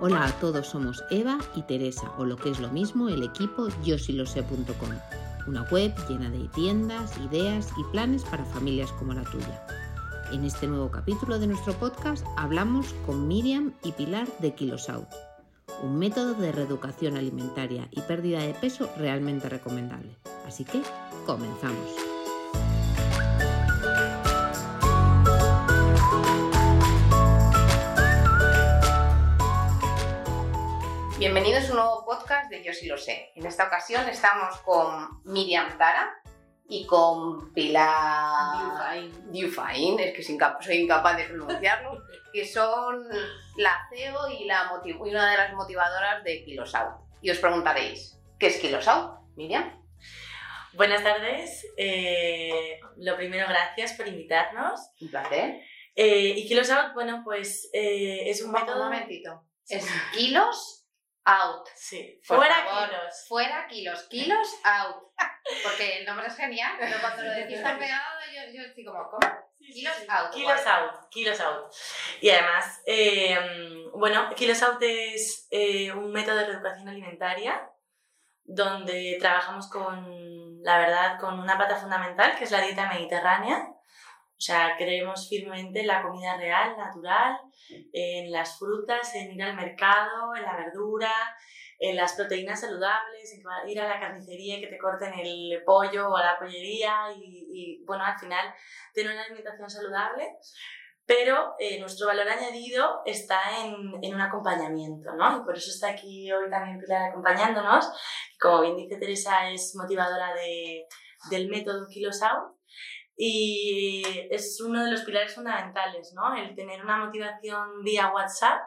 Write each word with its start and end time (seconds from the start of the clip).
Hola 0.00 0.26
a 0.26 0.32
todos, 0.40 0.66
somos 0.66 1.04
Eva 1.10 1.38
y 1.54 1.62
Teresa, 1.62 2.10
o 2.18 2.24
lo 2.24 2.36
que 2.36 2.50
es 2.50 2.58
lo 2.58 2.68
mismo, 2.70 3.08
el 3.08 3.22
equipo 3.22 3.68
yosilosé.com, 3.84 4.90
una 5.46 5.62
web 5.64 5.94
llena 6.08 6.30
de 6.30 6.48
tiendas, 6.48 7.16
ideas 7.18 7.68
y 7.78 7.84
planes 7.92 8.24
para 8.24 8.44
familias 8.46 8.90
como 8.92 9.14
la 9.14 9.24
tuya. 9.24 9.66
En 10.32 10.44
este 10.44 10.66
nuevo 10.66 10.90
capítulo 10.90 11.38
de 11.38 11.48
nuestro 11.48 11.74
podcast 11.74 12.26
hablamos 12.36 12.94
con 13.06 13.28
Miriam 13.28 13.72
y 13.84 13.92
Pilar 13.92 14.26
de 14.38 14.54
Kilosout, 14.54 15.08
un 15.82 15.98
método 15.98 16.34
de 16.34 16.52
reeducación 16.52 17.16
alimentaria 17.16 17.88
y 17.90 18.00
pérdida 18.00 18.40
de 18.40 18.54
peso 18.54 18.90
realmente 18.96 19.48
recomendable. 19.48 20.16
Así 20.46 20.64
que, 20.64 20.82
comenzamos. 21.26 22.09
Bienvenidos 31.32 31.68
a 31.68 31.70
un 31.70 31.76
nuevo 31.76 32.04
podcast 32.04 32.50
de 32.50 32.64
Yo 32.64 32.72
sí 32.72 32.88
lo 32.88 32.98
sé. 32.98 33.30
En 33.36 33.46
esta 33.46 33.68
ocasión 33.68 34.08
estamos 34.08 34.58
con 34.62 35.22
Miriam 35.22 35.78
Tara 35.78 36.12
y 36.68 36.84
con 36.86 37.54
Pilar 37.54 39.00
Dufain, 39.26 40.00
es 40.00 40.12
que 40.12 40.24
soy 40.24 40.74
incapaz 40.74 41.16
de 41.16 41.26
pronunciarlo, 41.26 42.02
que 42.32 42.44
son 42.44 43.06
la 43.58 43.78
CEO 43.88 44.28
y, 44.28 44.44
la 44.46 44.72
una 44.98 45.30
de 45.30 45.36
las 45.36 45.54
motivadoras 45.54 46.24
de 46.24 46.42
Kilosout. 46.44 46.96
Y 47.22 47.30
os 47.30 47.38
preguntaréis, 47.38 48.18
¿qué 48.36 48.48
es 48.48 48.58
Kilosout, 48.58 49.20
Miriam? 49.36 49.80
Buenas 50.72 51.04
tardes. 51.04 51.64
Eh, 51.76 52.80
lo 52.96 53.14
primero, 53.14 53.46
gracias 53.48 53.92
por 53.92 54.08
invitarnos. 54.08 54.80
Un 55.00 55.08
placer. 55.10 55.60
Eh, 55.94 56.34
y 56.38 56.48
Kilosout, 56.48 56.92
bueno, 56.92 57.22
pues 57.24 57.70
eh, 57.72 58.28
es 58.28 58.42
un 58.42 58.50
método... 58.50 58.82
Un 58.82 58.90
momentito. 58.90 59.44
Es 59.68 59.86
kilos 60.12 60.79
out. 61.24 61.68
Sí. 61.74 62.20
fuera 62.24 62.64
kilos. 62.64 63.24
Fuera 63.28 63.66
kilos. 63.68 64.02
Kilos 64.04 64.48
out. 64.64 64.96
Porque 65.64 65.98
el 65.98 66.06
nombre 66.06 66.26
es 66.26 66.36
genial, 66.36 66.76
pero 66.78 67.00
cuando 67.00 67.22
lo 67.22 67.30
decís 67.30 67.62
tan 67.62 67.78
pegado, 67.78 68.20
yo, 68.32 68.52
yo 68.52 68.62
estoy 68.62 68.84
como, 68.84 69.08
¿cómo? 69.10 69.50
kilos 69.58 70.08
out. 70.08 70.32
Kilos 70.32 70.66
out. 70.66 71.08
Kilos 71.10 71.40
out. 71.40 71.72
Y 72.20 72.30
además, 72.30 72.82
eh, 72.86 73.38
bueno, 73.94 74.34
Kilos 74.34 74.62
out 74.62 74.82
es 74.82 75.46
eh, 75.50 75.92
un 75.92 76.12
método 76.12 76.36
de 76.36 76.46
reeducación 76.46 76.88
alimentaria 76.88 77.70
donde 78.44 79.16
trabajamos 79.20 79.68
con, 79.68 80.62
la 80.62 80.78
verdad, 80.78 81.20
con 81.20 81.38
una 81.38 81.56
pata 81.56 81.76
fundamental 81.76 82.36
que 82.36 82.44
es 82.44 82.50
la 82.50 82.60
dieta 82.60 82.88
mediterránea 82.88 83.68
o 84.40 84.42
sea, 84.42 84.74
creemos 84.78 85.28
firmemente 85.28 85.80
en 85.80 85.86
la 85.86 86.00
comida 86.00 86.34
real, 86.38 86.74
natural, 86.74 87.38
en 87.92 88.32
las 88.32 88.58
frutas, 88.58 89.14
en 89.14 89.32
ir 89.32 89.42
al 89.42 89.54
mercado, 89.54 90.34
en 90.34 90.42
la 90.44 90.56
verdura, 90.56 91.12
en 91.78 91.94
las 91.94 92.14
proteínas 92.14 92.58
saludables, 92.58 93.34
en 93.34 93.68
ir 93.68 93.80
a 93.82 93.88
la 93.88 94.00
carnicería 94.00 94.56
y 94.56 94.62
que 94.62 94.68
te 94.68 94.78
corten 94.78 95.12
el 95.12 95.62
pollo 95.66 96.08
o 96.08 96.16
la 96.16 96.38
pollería 96.38 97.12
y, 97.14 97.84
bueno, 97.84 98.02
al 98.02 98.18
final 98.18 98.54
tener 98.94 99.12
una 99.12 99.24
alimentación 99.24 99.68
saludable. 99.68 100.30
Pero 101.04 101.56
eh, 101.58 101.78
nuestro 101.78 102.06
valor 102.06 102.26
añadido 102.26 103.02
está 103.04 103.42
en, 103.62 103.74
en, 104.02 104.14
un 104.14 104.20
acompañamiento, 104.22 105.12
¿no? 105.16 105.36
Y 105.36 105.44
por 105.44 105.54
eso 105.54 105.68
está 105.68 105.90
aquí 105.90 106.32
hoy 106.32 106.48
también 106.48 106.78
Pilar 106.78 107.10
acompañándonos. 107.10 107.90
Como 108.40 108.62
bien 108.62 108.76
dice 108.76 108.96
Teresa, 108.96 109.50
es 109.50 109.74
motivadora 109.76 110.32
de, 110.32 110.86
del 111.28 111.50
método 111.50 111.86
Kilos 111.88 112.22
Out 112.22 112.59
y 113.16 114.02
es 114.30 114.60
uno 114.60 114.84
de 114.84 114.90
los 114.90 115.02
pilares 115.02 115.34
fundamentales, 115.34 116.12
¿no? 116.14 116.34
El 116.34 116.54
tener 116.54 116.82
una 116.82 117.04
motivación 117.04 117.82
vía 117.82 118.12
WhatsApp 118.12 118.60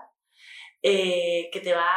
eh, 0.82 1.50
que 1.52 1.60
te 1.60 1.74
va 1.74 1.90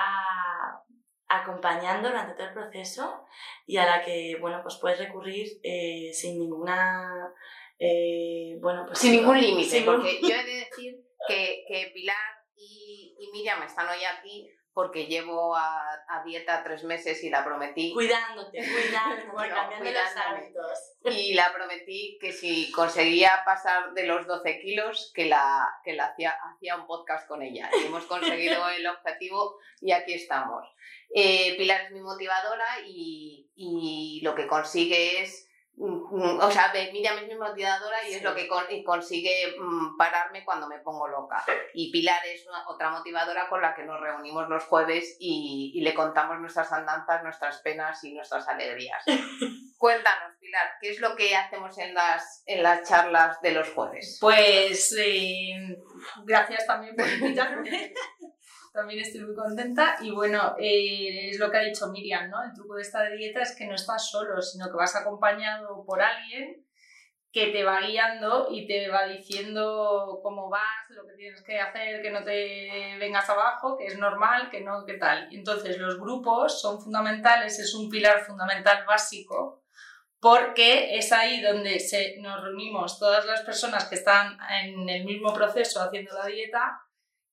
acompañando 1.28 2.08
durante 2.08 2.34
todo 2.34 2.46
el 2.46 2.54
proceso 2.54 3.24
y 3.66 3.76
a 3.76 3.84
la 3.86 4.02
que, 4.02 4.36
bueno, 4.40 4.60
pues 4.62 4.78
puedes 4.80 4.98
recurrir 4.98 5.46
eh, 5.62 6.10
sin 6.12 6.38
ninguna... 6.38 7.32
Eh, 7.78 8.56
bueno, 8.60 8.84
pues 8.86 9.00
sin 9.00 9.12
ningún 9.12 9.38
límite, 9.38 9.82
porque 9.82 10.18
yo 10.22 10.34
he 10.34 10.44
de 10.44 10.54
decir 10.70 10.94
que, 11.28 11.64
que 11.68 11.90
Pilar 11.92 12.16
y, 12.54 13.14
y 13.18 13.30
Miriam 13.32 13.62
están 13.62 13.86
hoy 13.88 14.02
aquí 14.02 14.55
porque 14.76 15.06
llevo 15.06 15.56
a, 15.56 16.22
dieta 16.26 16.62
tres 16.62 16.84
meses 16.84 17.24
y 17.24 17.30
la 17.30 17.42
prometí. 17.42 17.94
Cuidándote, 17.94 18.58
cuidándote, 18.58 19.48
cambiando 19.54 19.90
los 19.90 20.16
hábitos. 20.16 20.78
Y 21.02 21.32
la 21.32 21.50
prometí 21.54 22.18
que 22.20 22.30
si 22.30 22.70
conseguía 22.72 23.40
pasar 23.46 23.94
de 23.94 24.06
los 24.06 24.26
12 24.26 24.60
kilos, 24.60 25.12
que 25.14 25.24
la, 25.24 25.66
que 25.82 25.94
la 25.94 26.08
hacía, 26.08 26.36
hacía 26.52 26.76
un 26.76 26.86
podcast 26.86 27.26
con 27.26 27.40
ella. 27.40 27.70
Y 27.72 27.86
hemos 27.86 28.04
conseguido 28.04 28.68
el 28.76 28.86
objetivo 28.86 29.56
y 29.80 29.92
aquí 29.92 30.12
estamos. 30.12 30.68
Eh, 31.14 31.56
Pilar 31.56 31.86
es 31.86 31.92
mi 31.92 32.02
motivadora 32.02 32.66
y, 32.86 33.50
y 33.56 34.20
lo 34.22 34.34
que 34.34 34.46
consigue 34.46 35.22
es 35.22 35.48
o 36.16 36.50
sea, 36.50 36.72
Miriam 36.92 37.18
es 37.18 37.28
mi 37.28 37.34
motivadora 37.34 38.08
y 38.08 38.14
es 38.14 38.22
lo 38.22 38.34
que 38.34 38.48
consigue 38.84 39.54
mm, 39.58 39.96
pararme 39.96 40.44
cuando 40.44 40.68
me 40.68 40.78
pongo 40.78 41.08
loca. 41.08 41.44
Y 41.74 41.90
Pilar 41.90 42.24
es 42.26 42.46
otra 42.66 42.90
motivadora 42.90 43.48
con 43.48 43.60
la 43.60 43.74
que 43.74 43.84
nos 43.84 44.00
reunimos 44.00 44.48
los 44.48 44.64
jueves 44.64 45.16
y, 45.20 45.80
le 45.82 45.94
contamos 45.94 46.40
nuestras 46.40 46.72
andanzas, 46.72 47.22
nuestras 47.22 47.60
penas 47.62 48.02
y 48.04 48.14
nuestras 48.14 48.48
alegrías. 48.48 49.02
Cuéntanos, 49.78 50.36
Pilar, 50.40 50.66
¿qué 50.80 50.90
es 50.90 51.00
lo 51.00 51.14
que 51.14 51.36
hacemos 51.36 51.76
en 51.78 51.94
las, 51.94 52.42
en 52.46 52.62
las 52.62 52.88
charlas 52.88 53.40
de 53.42 53.52
los 53.52 53.68
jueves? 53.70 54.18
Pues 54.20 54.96
eh, 54.98 55.76
gracias 56.24 56.66
también 56.66 56.96
por 56.96 57.06
invitarme 57.06 57.92
también 58.76 59.00
estoy 59.00 59.22
muy 59.22 59.34
contenta. 59.34 59.96
Y 60.00 60.12
bueno, 60.12 60.54
eh, 60.58 61.30
es 61.30 61.38
lo 61.40 61.50
que 61.50 61.56
ha 61.56 61.62
dicho 61.62 61.88
Miriam, 61.88 62.30
¿no? 62.30 62.44
El 62.44 62.52
truco 62.52 62.76
de 62.76 62.82
esta 62.82 63.02
dieta 63.10 63.40
es 63.40 63.56
que 63.56 63.66
no 63.66 63.74
estás 63.74 64.08
solo, 64.08 64.40
sino 64.40 64.66
que 64.66 64.76
vas 64.76 64.94
acompañado 64.94 65.84
por 65.84 66.00
alguien 66.00 66.64
que 67.32 67.48
te 67.48 67.64
va 67.64 67.80
guiando 67.80 68.48
y 68.50 68.66
te 68.66 68.88
va 68.88 69.06
diciendo 69.06 70.20
cómo 70.22 70.48
vas, 70.48 70.88
lo 70.90 71.06
que 71.06 71.14
tienes 71.14 71.42
que 71.42 71.60
hacer, 71.60 72.00
que 72.00 72.10
no 72.10 72.24
te 72.24 72.96
vengas 72.98 73.28
abajo, 73.28 73.76
que 73.76 73.86
es 73.86 73.98
normal, 73.98 74.48
que 74.50 74.62
no, 74.62 74.86
que 74.86 74.94
tal. 74.94 75.28
Entonces 75.32 75.76
los 75.78 75.98
grupos 75.98 76.60
son 76.60 76.80
fundamentales, 76.80 77.58
es 77.58 77.74
un 77.74 77.90
pilar 77.90 78.24
fundamental 78.24 78.86
básico 78.86 79.64
porque 80.18 80.96
es 80.96 81.12
ahí 81.12 81.42
donde 81.42 81.78
nos 82.20 82.42
reunimos 82.42 82.98
todas 82.98 83.26
las 83.26 83.42
personas 83.42 83.84
que 83.84 83.96
están 83.96 84.38
en 84.62 84.88
el 84.88 85.04
mismo 85.04 85.32
proceso 85.32 85.82
haciendo 85.82 86.14
la 86.14 86.26
dieta 86.26 86.85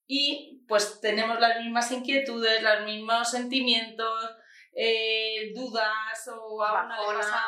y 0.07 0.63
pues 0.67 0.99
tenemos 1.01 1.39
las 1.39 1.59
mismas 1.59 1.91
inquietudes, 1.91 2.61
los 2.61 2.85
mismos 2.85 3.29
sentimientos, 3.29 4.37
eh, 4.75 5.51
dudas 5.53 6.29
o 6.35 6.63
a 6.63 6.83
una 6.83 6.99
le 6.99 7.17
pasa 7.17 7.43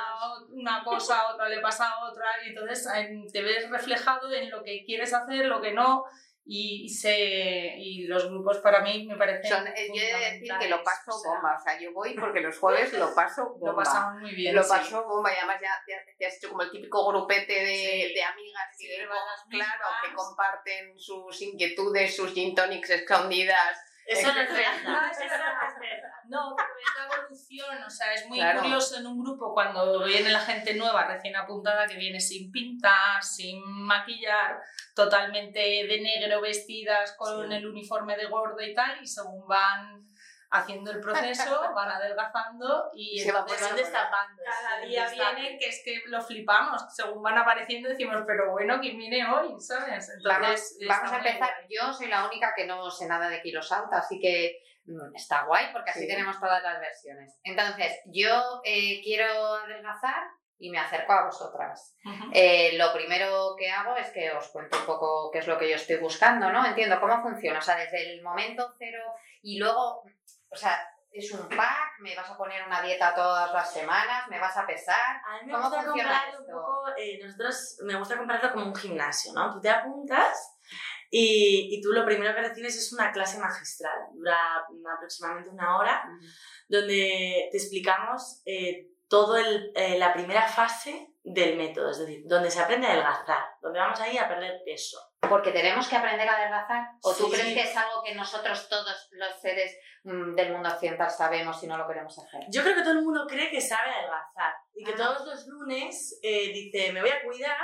una 0.50 0.84
cosa, 0.84 1.20
a 1.20 1.34
otra 1.34 1.50
le 1.50 1.60
pasa 1.60 1.90
a 1.90 2.06
otra 2.06 2.26
y 2.46 2.50
entonces 2.50 2.88
te 3.34 3.42
ves 3.42 3.70
reflejado 3.70 4.32
en 4.32 4.52
lo 4.52 4.64
que 4.64 4.84
quieres 4.86 5.14
hacer, 5.14 5.48
lo 5.48 5.62
que 5.62 5.74
no 5.74 6.06
y, 6.48 6.88
se, 6.90 7.76
y 7.78 8.06
los 8.06 8.30
grupos 8.30 8.60
para 8.60 8.82
mí 8.82 9.08
me 9.08 9.18
parecen. 9.18 9.50
Son, 9.50 9.66
yo 9.66 10.02
he 10.02 10.14
de 10.14 10.32
decir 10.32 10.54
que 10.60 10.70
lo 10.70 10.84
paso 10.84 11.12
bomba, 11.24 11.58
o 11.60 11.64
sea, 11.64 11.80
yo 11.80 11.92
voy 11.92 12.14
porque 12.14 12.40
los 12.40 12.58
jueves 12.60 12.94
lo 12.94 13.14
paso 13.16 13.50
bomba. 13.60 13.72
Lo 13.72 13.76
pasamos 13.76 14.22
muy 14.22 14.36
bien. 14.36 14.54
Lo 14.54 14.68
paso 14.68 15.04
bomba 15.06 15.32
y 15.34 15.38
además 15.38 15.60
ya 15.60 15.72
te, 16.18 16.26
has 16.26 16.38
hecho 16.38 16.50
como 16.50 16.62
el 16.62 16.70
típico 16.70 17.08
grupete 17.08 17.54
de, 17.54 18.12
de 18.14 18.24
amigas 18.24 18.78
que, 18.78 19.08
claro, 19.50 19.86
que 20.04 20.14
comparten 20.14 21.00
sus 21.00 21.42
inquietudes, 21.42 22.16
sus 22.16 22.32
gin 22.34 22.54
tonics 22.54 22.92
escondidas 22.92 23.78
eso 24.06 24.34
no 24.34 24.42
es 24.42 24.54
verdad. 24.54 25.02
No, 26.28 26.56
pero 26.56 26.70
es 26.80 26.96
la 26.98 27.16
evolución, 27.16 27.84
o 27.84 27.90
sea, 27.90 28.14
es 28.14 28.28
muy 28.28 28.40
curioso 28.60 28.98
en 28.98 29.08
un 29.08 29.24
grupo 29.24 29.54
cuando 29.54 30.04
viene 30.04 30.32
la 30.32 30.40
gente 30.40 30.74
nueva, 30.76 31.06
recién 31.06 31.36
apuntada, 31.36 31.88
que 31.88 31.98
viene 31.98 32.20
sin 32.20 32.52
pintar, 32.52 33.24
sin 33.24 33.62
maquillar, 33.64 34.60
totalmente 34.96 35.60
de 35.60 36.02
negro 36.02 36.42
vestidas 36.42 37.16
con 37.18 37.52
el 37.52 37.68
uniforme 37.68 38.16
de 38.16 38.26
gordo 38.26 38.62
y 38.62 38.74
tal, 38.74 39.02
y 39.02 39.08
según 39.08 39.48
van 39.48 40.08
haciendo 40.56 40.92
el 40.92 41.00
proceso, 41.00 41.62
van 41.76 41.92
adelgazando 41.92 42.90
y 42.94 43.20
se 43.20 43.32
van 43.32 43.46
destapando. 43.46 44.42
Cada 44.44 44.86
día 44.86 45.10
vienen 45.10 45.58
que 45.60 45.68
es 45.68 45.82
que 45.84 46.02
lo 46.08 46.22
flipamos, 46.22 46.82
según 46.94 47.22
van 47.22 47.38
apareciendo 47.38 47.90
decimos, 47.90 48.24
pero 48.26 48.52
bueno, 48.52 48.80
¿quién 48.80 48.98
viene 48.98 49.28
hoy? 49.30 49.56
¿Sabes? 49.60 50.10
Entonces, 50.10 50.78
vamos, 50.88 51.12
a 51.12 51.18
empezar. 51.18 51.50
Yo 51.70 51.94
soy 51.94 52.08
la 52.08 52.28
única 52.28 52.54
que 52.56 52.66
no 52.66 52.90
sé 52.90 53.08
nada 53.08 53.30
de 53.30 53.42
Kilosout, 53.42 53.92
así 53.94 54.20
que 54.20 54.60
mm, 54.86 55.16
está 55.16 55.46
guay 55.46 55.72
porque 55.72 55.92
así 55.92 56.08
tenemos 56.08 56.40
todas 56.40 56.62
las 56.64 56.80
versiones. 56.80 57.40
Entonces, 57.44 58.00
yo 58.06 58.62
eh, 58.64 59.02
quiero 59.04 59.56
adelgazar 59.56 60.24
y 60.58 60.70
me 60.70 60.80
acerco 60.80 61.12
a 61.12 61.26
vosotras. 61.26 61.96
Eh, 62.34 62.78
lo 62.78 62.94
primero 62.94 63.56
que 63.58 63.70
hago 63.70 63.96
es 63.98 64.10
que 64.12 64.32
os 64.32 64.48
cuento 64.50 64.80
un 64.80 64.86
poco 64.86 65.30
qué 65.32 65.40
es 65.40 65.48
lo 65.48 65.58
que 65.58 65.70
yo 65.70 65.76
estoy 65.76 65.98
buscando, 65.98 66.52
¿no? 66.52 66.66
Entiendo 66.66 67.00
cómo 67.00 67.22
funciona, 67.22 67.60
o 67.60 67.62
sea, 67.62 67.76
desde 67.76 68.14
el 68.14 68.24
momento 68.24 68.74
cero 68.80 69.04
y 69.42 69.58
luego 69.60 70.04
o 70.50 70.56
sea, 70.56 70.80
es 71.12 71.32
un 71.32 71.48
pack? 71.48 72.00
¿Me 72.00 72.16
vas 72.16 72.30
a 72.30 72.38
poner 72.38 72.66
una 72.66 72.82
dieta 72.82 73.16
todas 73.16 73.52
las 73.54 73.72
semanas? 73.72 74.28
¿Me 74.30 74.40
vas 74.40 74.56
a 74.58 74.66
pesar? 74.66 75.22
A 75.26 75.38
mí 75.40 75.46
me 75.46 75.54
¿Cómo 75.54 75.64
gusta 75.64 75.82
funciona 75.84 76.10
compararlo 76.10 76.40
un 76.40 76.46
poco, 76.46 76.88
eh, 76.98 77.20
nosotros 77.24 77.78
me 77.84 77.96
gusta 77.96 78.18
compararlo 78.18 78.52
como 78.52 78.66
un 78.66 78.76
gimnasio, 78.76 79.32
¿no? 79.34 79.54
Tú 79.54 79.62
te 79.62 79.70
apuntas 79.70 80.58
y, 81.10 81.70
y 81.72 81.82
tú 81.82 81.94
lo 81.94 82.04
primero 82.04 82.36
que 82.36 82.42
recibes 82.42 82.76
es 82.76 82.92
una 82.92 83.14
clase 83.14 83.40
magistral, 83.40 83.98
dura 84.14 84.38
aproximadamente 84.98 85.52
una 85.52 85.78
hora, 85.78 86.04
donde 86.68 87.48
te 87.50 87.58
explicamos 87.58 88.42
eh, 88.46 88.90
todo 89.08 89.38
el, 89.38 89.72
eh, 89.76 89.98
la 89.98 90.14
primera 90.14 90.48
fase 90.48 91.14
del 91.24 91.58
método, 91.58 91.92
es 91.92 92.00
decir, 92.00 92.24
donde 92.26 92.52
se 92.52 92.60
aprende 92.60 92.88
a 92.88 92.92
adelgazar, 92.92 93.46
donde 93.62 93.80
vamos 93.80 94.00
ahí 94.02 94.18
a 94.18 94.28
perder 94.28 94.62
peso. 94.66 95.00
Porque 95.30 95.52
tenemos 95.52 95.88
que 95.88 95.96
aprender 95.96 96.28
a 96.28 96.36
adelgazar. 96.38 96.88
¿O 97.02 97.14
tú 97.14 97.26
Sí. 97.26 97.32
crees 97.32 97.54
que 97.54 97.62
es 97.62 97.78
algo 97.78 98.04
que 98.04 98.16
nosotros 98.16 98.68
todos 98.70 99.10
los 99.12 99.42
seres 99.42 99.78
mm, 100.04 100.36
del 100.36 100.52
mundo 100.54 100.70
occidental 100.70 101.10
sabemos 101.10 101.62
y 101.64 101.68
no 101.68 101.78
lo 101.78 101.88
queremos 101.88 102.18
hacer? 102.18 102.42
Yo 102.50 102.62
creo 102.64 102.76
que 102.76 102.82
todo 102.84 102.94
el 102.94 103.04
mundo 103.04 103.26
cree 103.28 103.50
que 103.50 103.60
sabe 103.62 103.90
adelgazar 103.92 104.54
y 104.76 104.84
que 104.84 104.92
Ah. 104.94 104.96
todos 104.98 105.26
los 105.26 105.48
lunes 105.48 106.20
eh, 106.24 106.52
dice, 106.54 106.92
me 106.94 107.02
voy 107.02 107.10
a 107.10 107.24
cuidar, 107.24 107.58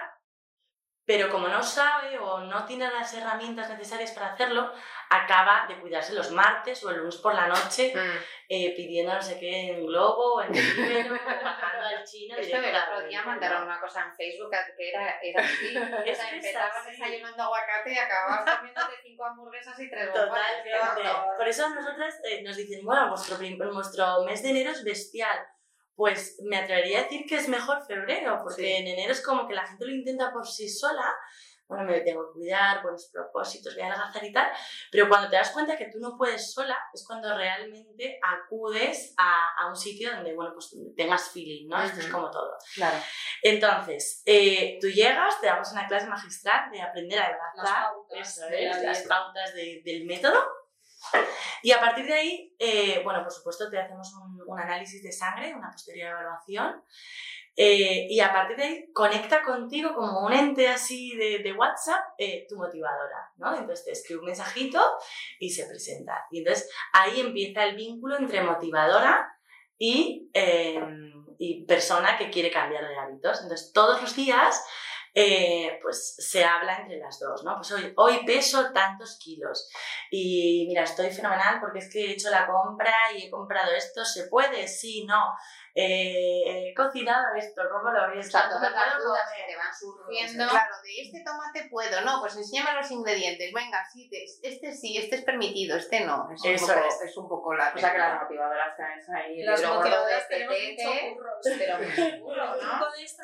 pero 1.12 1.30
como 1.30 1.50
no 1.50 1.62
sabe 1.62 2.18
o 2.20 2.40
no 2.40 2.64
tiene 2.64 2.90
las 2.90 3.14
herramientas 3.14 3.70
necesarias 3.70 4.12
para 4.12 4.32
hacerlo, 4.32 4.72
acaba 5.10 5.66
de 5.68 5.78
cuidarse 5.82 6.14
los 6.14 6.32
martes 6.32 6.82
o 6.86 6.90
el 6.90 7.00
lunes 7.00 7.18
por 7.18 7.36
la 7.36 7.48
noche 7.48 7.94
eh, 8.48 8.74
pidiendo 8.78 9.14
no 9.14 9.22
sé 9.22 9.38
qué 9.38 9.72
en 9.72 9.86
Globo, 9.86 10.36
o 10.36 10.42
en 10.42 10.54
bajando 11.44 11.86
al 11.86 12.06
chino. 12.06 12.38
Esto 12.38 12.62
directo 12.62 12.80
otro 12.94 13.08
día 13.10 13.24
mandaron 13.24 13.64
una 13.64 13.78
cosa 13.82 14.06
en 14.06 14.16
Facebook 14.16 14.52
que 14.78 14.88
era, 14.90 15.20
era 15.22 15.44
así. 15.44 15.76
O 15.78 16.02
Es 16.06 16.18
sea, 16.18 16.30
empezabas 16.30 16.86
desayunando 16.86 17.44
aguacate 17.44 17.92
y 17.92 17.98
acababas 17.98 18.58
comiéndote 18.58 18.94
cinco 19.04 19.26
hamburguesas 19.26 19.78
y 19.82 19.90
tres. 19.90 20.14
Totalmente. 20.14 21.10
Por 21.36 21.46
eso 21.46 21.70
nosotras 21.72 22.22
eh, 22.24 22.42
nos 22.42 22.56
dicen, 22.56 22.86
bueno, 22.86 23.10
vuestro, 23.10 23.38
vuestro 23.74 24.24
mes 24.24 24.42
de 24.44 24.52
enero 24.52 24.72
es 24.72 24.82
bestial. 24.86 25.46
Pues 26.02 26.40
me 26.44 26.58
atrevería 26.58 27.02
a 27.02 27.04
decir 27.04 27.28
que 27.28 27.36
es 27.36 27.48
mejor 27.48 27.86
febrero, 27.86 28.40
porque 28.42 28.64
Sí. 28.64 28.72
en 28.72 28.88
enero 28.88 29.12
es 29.12 29.24
como 29.24 29.48
que 29.48 29.54
la 29.54 29.68
gente 29.68 29.86
lo 29.86 29.92
intenta 29.94 30.34
por 30.34 30.48
sí 30.48 30.68
sola. 30.68 31.14
Bueno, 31.68 31.84
me 31.86 32.02
tengo 32.02 32.26
que 32.34 32.40
cuidar, 32.40 32.82
buenos 32.82 33.12
propósitos, 33.14 33.76
voy 33.76 33.84
a 33.84 33.86
adelgazar 33.86 34.24
y 34.26 34.34
tal. 34.34 34.52
Pero 34.92 35.08
cuando 35.08 35.30
te 35.30 35.36
das 35.36 35.52
cuenta 35.52 35.78
que 35.78 35.90
tú 35.92 36.00
no 36.00 36.18
puedes 36.18 36.52
sola, 36.54 36.76
es 36.92 37.06
cuando 37.06 37.38
realmente 37.38 38.20
acudes 38.24 39.14
a, 39.16 39.46
a 39.60 39.68
un 39.68 39.76
sitio 39.76 40.12
donde, 40.12 40.34
bueno, 40.34 40.52
pues 40.56 40.76
tengas 40.98 41.30
feeling, 41.30 41.68
¿no? 41.68 41.80
Esto 41.84 42.00
es 42.00 42.08
como 42.08 42.32
todo. 42.32 42.58
Claro. 42.74 42.98
Entonces, 43.44 44.24
eh, 44.26 44.80
tú 44.82 44.88
llegas, 44.88 45.40
te 45.40 45.46
damos 45.48 45.72
una 45.72 45.88
clase 45.88 46.08
magistral 46.08 46.72
de 46.72 46.82
aprender 46.82 47.20
a 47.20 47.30
Las 47.30 47.38
adelgazar. 47.40 47.84
pautas 47.94 48.38
Eso 48.38 48.48
de 48.48 48.68
es, 48.70 48.78
la 48.78 48.84
las 48.84 49.02
pautas 49.04 49.54
de- 49.54 49.82
del 49.86 50.06
método. 50.06 50.44
Y 51.64 51.72
a 51.72 51.80
partir 51.80 52.06
de 52.06 52.14
ahí, 52.14 52.56
eh, 52.58 53.02
bueno, 53.04 53.22
por 53.24 53.32
supuesto, 53.32 53.70
te 53.70 53.80
hacemos 53.80 54.14
un, 54.48 54.60
análisis 54.60 55.04
de 55.04 55.12
sangre, 55.12 55.54
una 55.54 55.72
posterior 55.72 56.12
evaluación. 56.12 56.84
eh, 57.56 58.08
y 58.10 58.20
a 58.20 58.32
partir 58.32 58.58
de 58.58 58.64
ahí, 58.64 58.92
conecta 58.94 59.44
contigo 59.44 59.94
como 59.94 60.26
un 60.26 60.34
ente 60.34 60.68
así 60.68 61.16
de, 61.16 61.54
WhatsApp, 61.54 62.14
eh, 62.18 62.46
tu 62.50 62.56
motivadora, 62.58 63.32
¿no? 63.38 63.56
Entonces 63.56 63.86
te 63.86 63.92
escribe 63.92 64.22
un 64.22 64.28
mensajito 64.28 64.82
y 65.40 65.50
se 65.50 65.66
presenta. 65.66 66.26
Y 66.32 66.40
entonces 66.40 66.70
ahí 66.94 67.20
empieza 67.20 67.66
el 67.66 67.76
vínculo 67.76 68.18
entre 68.18 68.42
motivadora 68.42 69.38
y 69.78 70.30
persona 71.68 72.18
que 72.18 72.30
quiere 72.30 72.52
cambiar 72.52 72.88
de 72.88 72.98
hábitos. 72.98 73.42
Entonces 73.42 73.72
todos 73.74 74.02
los 74.02 74.16
días 74.16 74.64
eh, 75.14 75.78
pues 75.82 76.16
se 76.18 76.44
habla 76.44 76.78
entre 76.78 76.98
las 76.98 77.20
dos, 77.20 77.44
¿no? 77.44 77.56
Pues 77.56 77.72
hoy, 77.74 77.94
hoy 77.98 78.26
peso 78.26 78.72
tantos 78.74 79.18
kilos 79.18 79.70
y 80.10 80.66
mira, 80.68 80.84
estoy 80.84 81.10
fenomenal 81.10 81.60
porque 81.60 81.80
es 81.80 81.92
que 81.92 82.06
he 82.06 82.12
hecho 82.12 82.30
la 82.30 82.48
compra 82.48 82.94
y 83.18 83.26
he 83.26 83.30
comprado 83.30 83.72
esto, 83.74 84.06
¿se 84.06 84.28
puede? 84.28 84.68
Sí, 84.68 85.06
no. 85.06 85.34
Eh, 85.74 86.70
he 86.70 86.74
cocinado 86.74 87.34
esto, 87.38 87.62
¿cómo 87.72 87.92
lo 87.92 88.10
ves? 88.12 88.28
O 88.28 88.32
sea, 88.32 88.42
¿Cuánto 88.50 88.58
todas 88.58 88.88
las 88.88 89.04
dudas 89.04 89.22
que 89.36 89.44
te 89.52 89.58
van 89.58 89.74
surgiendo. 89.74 90.50
Claro, 90.50 90.76
de 90.84 91.02
este 91.02 91.24
tomate 91.24 91.70
puedo, 91.70 92.02
no, 92.02 92.20
pues 92.20 92.36
enséñame 92.36 92.74
los 92.74 92.92
ingredientes, 92.92 93.54
venga, 93.54 93.84
sí, 93.92 94.10
te- 94.10 94.26
este 94.48 94.74
sí, 94.74 94.98
este 94.98 95.16
es 95.16 95.24
permitido, 95.24 95.78
este 95.78 96.02
no. 96.02 96.30
Es 96.34 96.42
un, 96.44 96.52
Eso 96.52 96.68
poco, 96.68 96.88
es. 96.88 97.02
es 97.10 97.18
un 97.18 97.30
poco 97.30 97.54
la 97.54 97.72
O 97.74 97.78
sea 97.78 97.92
que 97.92 97.98
las 97.98 98.22
motivadoras 98.22 98.76
tenéis 98.76 99.10
ahí 99.10 99.40
el 99.42 99.46
Las 99.46 99.64
motivadoras 99.64 100.28
tenemos 100.28 100.56
PTT, 100.56 100.82
mucho 100.84 101.16
curro. 101.16 101.32
pero 101.58 101.78
mucho 101.80 102.20
curro, 102.24 102.44
El 102.56 102.62
¿no? 102.66 102.70
truco 102.78 102.92
de, 102.98 103.04
esta, 103.04 103.24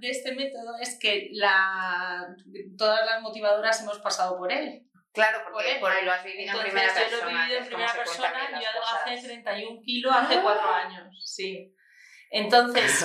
de 0.00 0.10
este 0.10 0.32
método 0.36 0.76
es 0.80 0.98
que 1.00 1.28
la, 1.32 2.28
todas 2.76 3.04
las 3.04 3.20
motivadoras 3.22 3.82
hemos 3.82 3.98
pasado 3.98 4.38
por 4.38 4.52
él. 4.52 4.84
Claro, 5.12 5.42
Por 5.42 5.52
porque 5.54 5.72
él. 5.72 5.80
por 5.80 5.90
ahí 5.90 6.04
lo 6.04 6.12
has 6.12 6.22
vivido 6.22 6.42
en 6.42 6.48
Entonces, 6.50 6.70
primera 6.72 6.92
yo 6.92 6.94
persona. 7.00 7.24
lo 7.24 7.30
he 7.30 7.42
vivido 7.42 7.58
en 7.58 7.66
primera 7.66 7.92
persona 7.92 8.28
yo 8.28 8.56
adelgacé 8.68 8.78
cosas. 8.78 9.22
31 9.24 9.80
kilos 9.82 10.14
hace 10.16 10.40
4 10.42 10.68
años, 10.70 11.22
sí. 11.24 11.74
Entonces, 12.30 13.02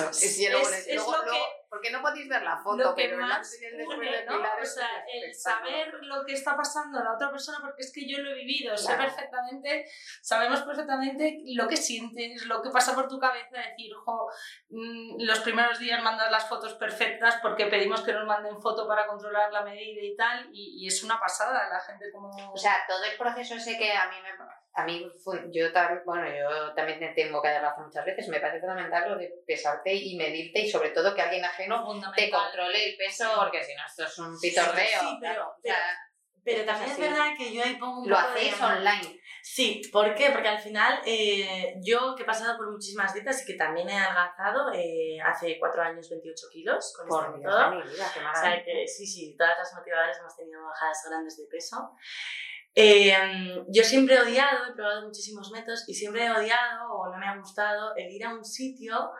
Es, 0.86 0.96
lo 0.96 1.24
que... 1.24 1.38
porque 1.68 1.90
no 1.90 2.02
podéis 2.02 2.28
ver 2.28 2.42
la 2.42 2.56
foto, 2.58 2.76
lo 2.76 2.94
que 2.94 3.08
pero 3.08 3.18
más 3.18 3.58
une, 3.86 4.24
¿no? 4.26 4.36
O 4.36 4.64
sea, 4.64 4.88
el 5.12 5.34
saber 5.34 5.94
lo 6.02 6.24
que 6.24 6.34
está 6.34 6.56
pasando 6.56 6.98
a 6.98 7.04
la 7.04 7.14
otra 7.14 7.30
persona, 7.30 7.58
porque 7.60 7.82
es 7.82 7.92
que 7.92 8.06
yo 8.06 8.18
lo 8.18 8.30
he 8.30 8.34
vivido, 8.34 8.76
sé 8.76 8.94
perfectamente, 8.94 9.88
sabemos 10.20 10.62
perfectamente 10.62 11.40
lo 11.54 11.66
que 11.66 11.76
sientes, 11.76 12.44
lo 12.46 12.62
que 12.62 12.70
pasa 12.70 12.94
por 12.94 13.08
tu 13.08 13.18
cabeza, 13.18 13.56
decir, 13.56 13.92
jo, 13.94 14.28
mm, 14.68 15.22
los 15.22 15.40
primeros 15.40 15.78
días 15.78 16.02
mandas 16.02 16.30
las 16.30 16.48
fotos 16.48 16.74
perfectas 16.74 17.38
porque 17.40 17.66
pedimos 17.66 18.02
que 18.02 18.12
nos 18.12 18.26
manden 18.26 18.60
foto 18.60 18.86
para 18.86 19.06
controlar 19.06 19.52
la 19.52 19.62
medida 19.62 20.02
y 20.02 20.14
tal, 20.16 20.48
y, 20.52 20.84
y 20.84 20.88
es 20.88 21.02
una 21.02 21.18
pasada, 21.18 21.68
la 21.68 21.80
gente 21.80 22.10
como... 22.12 22.28
O 22.52 22.56
sea, 22.56 22.76
todo 22.86 23.02
el 23.04 23.16
proceso 23.16 23.54
ese 23.54 23.78
que 23.78 23.92
a 23.92 24.08
mí 24.10 24.16
me... 24.22 24.63
A 24.76 24.84
mí, 24.84 25.06
yo, 25.52 25.66
bueno, 26.04 26.26
yo 26.28 26.74
también 26.74 26.98
te 26.98 27.08
tengo 27.10 27.40
que 27.40 27.48
adelgazar 27.48 27.84
muchas 27.84 28.04
veces, 28.04 28.26
me 28.28 28.40
parece 28.40 28.60
fundamental 28.60 29.08
lo 29.08 29.16
de 29.16 29.30
pesarte 29.46 29.94
y 29.94 30.16
medirte 30.16 30.60
y 30.62 30.68
sobre 30.70 30.90
todo 30.90 31.14
que 31.14 31.22
alguien 31.22 31.44
ajeno 31.44 31.84
te 32.16 32.28
controle 32.30 32.90
el 32.90 32.96
peso, 32.96 33.30
porque 33.38 33.62
si 33.62 33.72
no 33.74 33.82
esto 33.86 34.04
es 34.04 34.18
un 34.18 34.38
pitorreo. 34.40 35.00
Sí, 35.00 35.06
pero- 35.20 35.34
claro. 35.34 35.54
O 35.56 35.60
sea, 35.62 35.76
Pero 36.44 36.64
también 36.64 36.86
es 36.90 36.92
así. 36.92 37.00
verdad 37.02 37.26
que 37.38 37.54
yo 37.54 37.62
ahí 37.62 37.76
pongo 37.76 38.00
un 38.02 38.10
lo 38.10 38.16
poco 38.16 38.28
de- 38.28 38.34
hacéis 38.34 38.60
online. 38.60 39.20
Sí, 39.46 39.82
¿por 39.92 40.14
qué? 40.14 40.30
Porque 40.30 40.48
al 40.48 40.58
final 40.58 41.00
eh, 41.06 41.74
yo 41.82 42.14
que 42.16 42.22
he 42.22 42.26
pasado 42.26 42.56
por 42.56 42.70
muchísimas 42.70 43.12
dietas 43.14 43.42
y 43.42 43.46
que 43.52 43.58
también 43.58 43.88
he 43.88 43.96
adelgazado 43.96 44.72
eh, 44.74 45.18
hace 45.24 45.58
cuatro 45.58 45.82
años 45.82 46.08
28 46.10 46.46
kilos 46.50 46.94
con 46.96 47.06
Por 47.08 47.26
este 47.26 47.38
Dios 47.40 47.60
de 47.60 47.76
mi 47.76 47.82
vida, 47.82 48.10
qué 48.12 48.20
O 48.20 48.22
maravilla. 48.22 48.54
sea 48.56 48.64
que 48.64 48.88
sí, 48.88 49.06
sí, 49.06 49.36
todas 49.38 49.56
las 49.58 49.72
motivadoras 49.74 50.18
hemos 50.18 50.34
tenido 50.36 50.64
bajadas 50.64 50.98
grandes 51.08 51.36
de 51.36 51.44
peso. 51.50 51.76
Eh, 52.76 53.14
yo 53.68 53.84
siempre 53.84 54.16
he 54.16 54.20
odiado, 54.20 54.66
he 54.68 54.74
probado 54.74 55.06
muchísimos 55.06 55.50
métodos 55.52 55.88
y 55.88 55.94
siempre 55.94 56.24
he 56.24 56.30
odiado 56.30 56.92
o 56.92 57.08
no 57.08 57.18
me 57.18 57.26
ha 57.26 57.36
gustado 57.36 57.94
el 57.94 58.10
ir 58.10 58.24
a 58.24 58.34
un 58.34 58.44
sitio 58.44 59.12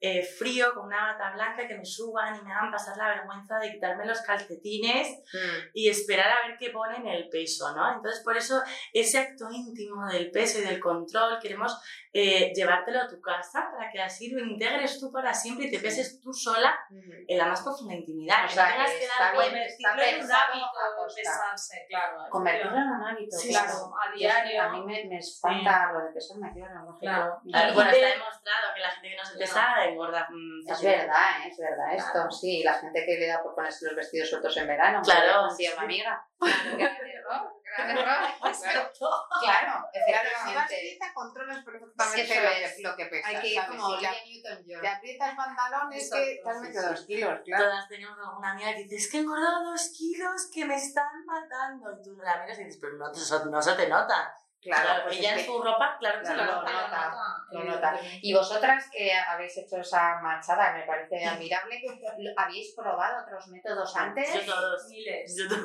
eh, 0.00 0.22
frío 0.22 0.72
con 0.74 0.86
una 0.86 1.12
bata 1.12 1.32
blanca 1.32 1.68
que 1.68 1.76
me 1.76 1.84
suban 1.84 2.34
y 2.36 2.42
me 2.42 2.52
hagan 2.52 2.70
pasar 2.70 2.96
la 2.96 3.08
vergüenza 3.08 3.58
de 3.58 3.72
quitarme 3.72 4.06
los 4.06 4.20
calcetines 4.22 5.08
Mm. 5.32 5.70
y 5.74 5.88
esperar 5.88 6.26
a 6.32 6.46
ver 6.48 6.56
qué 6.58 6.70
ponen 6.70 7.06
el 7.06 7.28
peso, 7.28 7.74
¿no? 7.76 7.94
Entonces, 7.94 8.22
por 8.24 8.36
eso, 8.36 8.62
ese 8.92 9.18
acto 9.18 9.48
íntimo 9.50 10.06
del 10.08 10.30
peso 10.30 10.58
y 10.58 10.62
del 10.62 10.80
control, 10.80 11.38
queremos 11.40 11.78
eh, 12.12 12.50
llevártelo 12.56 13.02
a 13.02 13.06
tu 13.06 13.20
casa 13.20 13.70
para 13.72 13.88
que 13.92 14.00
así 14.02 14.30
lo 14.32 14.40
integres 14.44 14.98
tú 14.98 15.12
para 15.12 15.32
siempre 15.32 15.66
y 15.66 15.70
te 15.70 15.78
peses 15.78 16.20
tú 16.20 16.32
sola 16.32 16.76
Mm. 16.90 17.10
en 17.28 17.38
la 17.38 17.46
más 17.46 17.62
profunda 17.62 17.94
intimidad. 17.94 18.44
O 18.44 18.48
que 18.48 18.54
sea, 18.54 18.64
no 18.66 18.72
tengas 18.72 18.90
que 18.90 18.98
que 19.00 19.06
dar 19.06 19.34
Convertirlo 19.34 20.02
en 20.02 20.24
un 20.24 20.32
hábito, 20.32 21.14
pesarse, 21.14 21.86
claro. 21.88 22.18
Convertirlo 22.28 22.76
en 22.78 22.82
un 22.88 23.02
hábito, 23.04 23.36
Sí, 23.36 23.48
claro. 23.50 23.66
claro, 23.68 23.94
a 23.94 24.06
Yo 24.06 24.12
que 24.12 24.18
diario. 24.18 24.62
A 24.62 24.68
mí 24.70 24.82
me, 24.84 25.04
me 25.04 25.18
espanta 25.18 25.92
lo 25.92 26.00
de 26.06 26.12
pesarme, 26.12 26.52
claro. 26.52 26.98
Claro. 26.98 27.40
Y 27.44 27.52
Bueno, 27.52 27.90
está 27.90 28.06
demostrado 28.06 28.74
que 28.74 28.80
la 28.80 28.90
gente 28.90 29.08
que 29.10 29.16
no 29.16 29.24
se 29.24 29.38
pesa 29.38 29.84
engorda 29.92 30.26
mm, 30.30 30.70
Es 30.70 30.82
verdad, 30.82 31.30
¿eh? 31.44 31.48
es 31.50 31.58
verdad 31.58 31.94
esto, 31.94 32.12
Claro. 32.12 32.30
sí. 32.30 32.62
La 32.62 32.74
gente 32.74 33.04
que 33.06 33.18
le 33.18 33.26
da 33.26 33.42
por 33.42 33.54
ponerse 33.54 33.86
los 33.86 33.96
vestidos 33.96 34.28
sueltos 34.30 34.56
en 34.56 34.66
verano. 34.66 35.00
Claro, 35.02 35.50
Sí, 35.50 35.66
sí. 35.66 35.72
una 35.72 35.82
amiga. 35.82 36.26
Claro, 36.38 36.78
error, 37.04 37.52
gran 37.76 37.90
error. 37.90 38.04
Claro, 38.40 38.90
claro, 38.92 38.92
Claro, 39.40 39.80
si 39.90 40.54
vas 40.54 40.70
efectivamente. 40.70 40.80
dieta, 40.80 41.12
controlas 41.14 41.64
perfectamente 41.64 42.22
Eso 42.22 42.34
lo 42.42 42.48
es. 42.50 42.74
que, 42.76 42.82
lo 42.82 42.96
que 42.96 43.06
pesas. 43.06 43.30
Hay 43.34 43.40
que 43.40 43.48
ir 43.48 43.54
¿sabes? 43.60 43.70
como 43.80 43.96
Si 43.98 44.06
Newton-John. 44.06 44.80
te 44.80 44.88
aprietas 44.88 45.34
pantalones 45.36 46.02
Exacto, 46.04 46.24
que 46.26 46.40
te 46.42 46.48
has 46.50 46.56
sí, 46.56 46.62
metido 46.62 46.82
sí. 46.82 46.88
dos 46.88 47.06
kilos, 47.06 47.40
claro. 47.44 47.64
Todas 47.64 47.88
tenemos 47.88 48.18
alguna 48.18 48.50
amiga 48.52 48.70
que 48.74 48.82
dice, 48.84 48.96
es 48.96 49.10
que 49.10 49.16
he 49.18 49.20
engordado 49.20 49.64
dos 49.70 49.92
kilos 49.96 50.50
que 50.52 50.64
me 50.64 50.74
están 50.76 51.24
matando. 51.26 51.92
Y 51.92 52.02
tú 52.02 52.16
la 52.16 52.38
miras 52.38 52.58
y 52.58 52.64
dices, 52.64 52.78
pero 52.80 52.96
no, 52.96 53.10
te- 53.12 53.50
no 53.50 53.62
se 53.62 53.72
te 53.74 53.88
nota. 53.88 54.34
Claro, 54.62 55.04
pues 55.04 55.18
ella 55.18 55.30
es 55.30 55.32
en 55.34 55.38
que 55.40 55.46
su 55.46 55.62
ropa, 55.62 55.96
claro 55.98 56.20
que 56.20 56.26
se 56.26 56.34
Claro, 56.34 56.52
lo 56.52 56.56
lo 56.60 56.62
nota. 56.68 56.82
nota. 56.82 57.14
lo 57.50 57.64
nota. 57.64 57.88
evidentemente. 57.90 58.18
Y 58.26 58.34
vosotras 58.34 58.88
que 58.92 59.12
habéis 59.14 59.56
hecho 59.56 59.76
esa 59.78 60.20
machada, 60.20 60.72
me 60.76 60.82
parece 60.84 61.24
admirable, 61.24 61.80
¿lo- 62.18 62.32
¿habéis 62.36 62.74
probado 62.74 63.22
otros 63.24 63.48
métodos 63.48 63.96
antes? 63.96 64.32
Yo 64.46 64.54
todos. 64.54 64.86
Miles. 64.88 65.36
Yo 65.36 65.56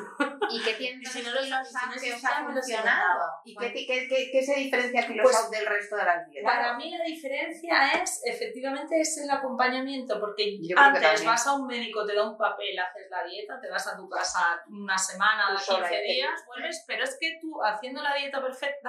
¿Y 0.50 0.62
qué 0.62 0.74
tienen 0.74 1.04
si 1.04 1.22
no 1.22 1.30
los- 1.32 1.42
kilos 1.44 1.68
si 1.68 1.86
no 1.86 1.92
que 2.00 2.14
os 2.14 2.24
ha 2.24 2.40
los 2.42 2.52
funcionado? 2.52 3.22
¿Y 3.44 3.56
qué, 3.56 3.72
qué, 3.72 3.86
qué, 4.08 4.30
qué 4.32 4.42
se 4.42 4.54
diferencia 4.54 5.06
Pues- 5.22 5.50
del 5.50 5.66
resto 5.66 5.96
de 5.96 6.04
las 6.04 6.30
dietas? 6.30 6.52
Para 6.54 6.76
mí 6.76 6.96
la 6.96 7.04
diferencia 7.04 7.92
es, 8.02 8.22
efectivamente, 8.24 9.00
es 9.00 9.18
el 9.18 9.30
acompañamiento, 9.30 10.18
porque 10.20 10.56
Yo 10.66 10.76
antes 10.78 11.24
vas 11.24 11.46
a 11.46 11.52
un 11.54 11.66
médico, 11.66 12.06
te 12.06 12.14
da 12.14 12.28
un 12.28 12.36
papel, 12.38 12.78
haces 12.78 13.08
la 13.10 13.24
dieta, 13.24 13.60
te 13.60 13.68
vas 13.68 13.86
a 13.86 13.96
tu 13.96 14.08
casa 14.08 14.60
una 14.68 14.96
semana, 14.96 15.48
Tú 15.52 15.58
sola 15.58 15.88
15 15.88 15.94
y 16.04 16.06
te 16.06 16.12
días, 16.14 16.44
vuelves, 16.46 16.84
pero 16.86 17.04
es 17.04 17.16
que 17.20 17.38
tú 17.40 17.62
haciendo 17.62 18.02
la 18.02 18.14
dieta 18.14 18.40
perfecta 18.40 18.85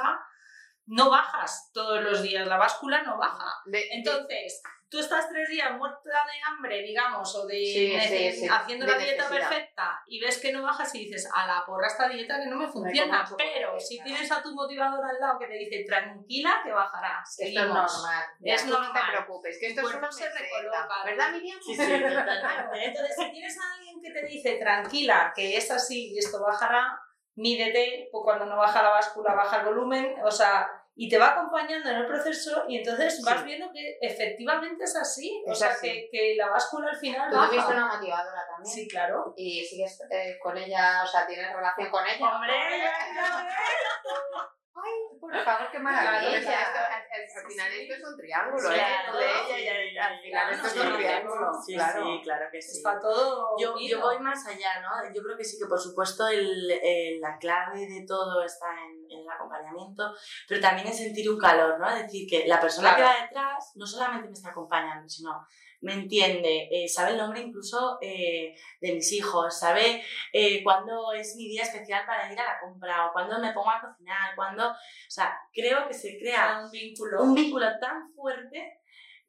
no 0.86 1.10
bajas 1.10 1.70
todos 1.74 2.01
los 2.01 2.22
días, 2.22 2.48
la 2.48 2.58
báscula 2.58 3.01
no 3.04 3.18
baja. 3.18 3.46
Entonces, 3.92 4.62
tú 4.89 5.00
estás 5.00 5.27
tres 5.27 5.50
días 5.50 5.74
muerta 5.77 6.00
de 6.06 6.42
hambre, 6.48 6.82
digamos, 6.82 7.36
o 7.36 7.46
de 7.46 7.58
Sí, 7.58 8.00
sí, 8.00 8.32
sí, 8.32 8.48
haciendo 8.50 8.86
de 8.86 8.92
la 8.94 8.98
dieta 8.98 9.27
perfecta 9.27 10.01
y 10.08 10.22
ves 10.22 10.38
que 10.38 10.54
no 10.54 10.63
bajas 10.63 10.96
y 10.96 11.00
dices, 11.00 11.30
a 11.36 11.46
la 11.46 11.66
porra 11.66 11.88
esta 11.88 12.08
dieta 12.08 12.39
que 12.39 12.46
no 12.50 12.56
me 12.56 12.68
funciona. 12.70 13.25
como 13.25 13.36
Pero 13.36 13.77
si 13.82 14.01
tienes 14.01 14.32
a 14.32 14.42
tu 14.42 14.54
motivador 14.56 15.04
al 15.06 15.20
lado 15.20 15.38
que 15.38 15.48
te 15.48 15.56
dice, 15.56 15.84
tranquila, 15.86 16.62
que 16.63 16.72
bajarás. 16.72 17.38
Esto 17.38 17.60
es 17.60 17.68
normal. 17.68 18.25
Es 18.42 18.63
Tú 18.63 18.70
no 18.70 18.77
te 18.77 18.84
normal. 18.84 19.04
preocupes, 19.12 19.58
que 19.60 19.68
esto 19.68 19.82
una 19.86 20.10
se 20.10 20.30
recoloca. 20.30 21.04
¿Verdad, 21.04 21.32
Miriam? 21.34 21.60
Sí, 21.62 21.75
sí, 21.75 21.82
totalmente. 22.00 22.86
Entonces, 22.86 23.16
si 23.18 23.32
tienes 23.32 23.58
a 23.60 23.74
alguien 23.74 24.01
que 24.01 24.12
te 24.12 24.25
dice, 24.25 24.56
tranquila, 24.56 25.34
que 25.36 25.58
es 25.58 25.70
así 25.70 26.13
y 26.13 26.18
esto 26.20 26.42
bajará, 26.42 26.98
mídete, 27.38 28.10
pues 28.12 28.22
cuando 28.24 28.46
no 28.46 28.58
baja 28.58 28.84
la 28.84 28.89
báscula, 28.89 29.34
baja 29.34 29.62
el 29.62 29.65
volumen, 29.67 30.15
o 30.24 30.29
sea, 30.32 30.70
y 31.00 31.08
te 31.08 31.20
va 31.20 31.29
acompañando 31.34 31.89
en 31.89 31.98
el 31.98 32.08
proceso 32.08 32.63
y 32.67 32.77
entonces 32.79 33.22
vas 33.24 33.39
Sí. 33.39 33.46
viendo 33.46 33.72
que 33.72 34.00
efectivamente 34.01 34.84
es 34.84 34.96
así, 34.96 35.44
o 35.48 35.51
Es 35.51 35.60
sea, 35.60 35.70
así. 35.70 35.88
Que, 35.88 36.10
que 36.12 36.36
la 36.36 36.50
báscula 36.50 36.89
al 36.89 36.98
final 36.98 37.29
Tú 37.29 37.38
tuviste 37.50 37.72
una 37.72 37.86
motivadora 37.96 38.48
también. 38.50 38.74
Sí, 38.75 38.88
claro. 38.88 39.32
Y 39.38 39.63
sigues 39.63 40.01
eh, 40.10 40.39
con 40.41 40.58
ella, 40.58 41.01
o 41.03 41.08
sea, 41.08 41.27
tienes 41.27 41.53
relación 41.53 41.89
con 41.91 42.03
ella. 42.08 42.36
Hombre, 42.36 42.53
Ay, 44.79 45.17
por 45.19 45.34
favor, 45.43 45.72
qué 45.72 45.79
maravilla. 45.79 46.38
esto- 46.38 46.50
al, 46.50 47.01
al- 47.01 47.46
al 47.46 47.51
final 47.51 47.72
esto 47.74 47.93
es 47.96 48.03
un 48.03 48.17
triángulo, 48.17 48.72
¿eh? 48.72 48.75
Claro. 48.75 49.17
Al- 49.17 49.98
al 49.98 50.19
final 50.22 50.22
Claro, 50.31 50.55
esto 50.55 50.67
es 50.67 50.75
un 50.86 50.98
triángulo. 50.98 51.51
Sí, 51.65 51.74
claro. 51.74 52.03
sí, 52.03 52.22
claro 52.24 52.46
que 52.51 52.62
sí. 52.62 52.84
Todo. 52.84 53.55
Yo, 53.60 53.75
yo 53.79 54.01
voy 54.01 54.19
más 54.19 54.46
allá, 54.46 54.79
¿no? 54.81 54.89
Yo 55.13 55.24
creo 55.24 55.36
que 55.38 55.43
sí 55.43 55.57
que 55.57 55.65
por 55.65 55.79
supuesto 55.79 56.27
el, 56.27 56.69
el- 56.72 57.19
la 57.19 57.38
clave 57.39 57.88
de 57.88 58.05
todo 58.07 58.43
está 58.43 58.67
en, 58.86 59.07
acompañamiento, 59.38 60.13
pero 60.48 60.60
también 60.60 60.88
en 60.88 60.94
sentir 60.94 61.29
un 61.29 61.39
calor, 61.39 61.79
¿no? 61.79 61.89
Es 61.89 62.03
decir, 62.03 62.27
que 62.29 62.48
la 62.48 62.60
persona 62.60 62.96
Claro. 62.96 62.98
que 62.98 63.20
va 63.20 63.25
detrás 63.25 63.72
no 63.75 63.88
solamente 63.88 64.27
me 64.27 64.34
está 64.34 64.50
acompañando, 64.50 65.08
sino 65.08 65.48
me 65.82 65.94
entiende, 65.94 66.67
eh, 66.72 66.88
sabe 66.88 67.12
el 67.12 67.17
nombre 67.17 67.39
incluso 67.39 68.00
eh, 68.01 68.56
de 68.82 68.94
mis 68.94 69.12
hijos, 69.13 69.60
sabe 69.60 70.03
eh, 70.34 70.63
cuándo 70.63 71.13
es 71.13 71.36
mi 71.36 71.48
día 71.48 71.63
especial 71.63 72.03
para 72.06 72.32
ir 72.34 72.39
a 72.39 72.46
la 72.46 72.60
compra 72.60 73.06
o 73.08 73.13
cuándo 73.13 73.39
me 73.39 73.53
pongo 73.53 73.70
a 73.70 73.82
cocinar, 73.82 74.36
cuándo... 74.36 74.70
O 74.70 74.75
sea, 75.08 75.38
creo 75.53 75.88
que 75.88 75.94
se 75.94 76.17
crea 76.17 76.62
un 76.63 76.72
vínculo. 76.72 77.22
un 77.22 77.36
vínculo 77.36 77.67
tan 77.79 78.12
fuerte 78.13 78.76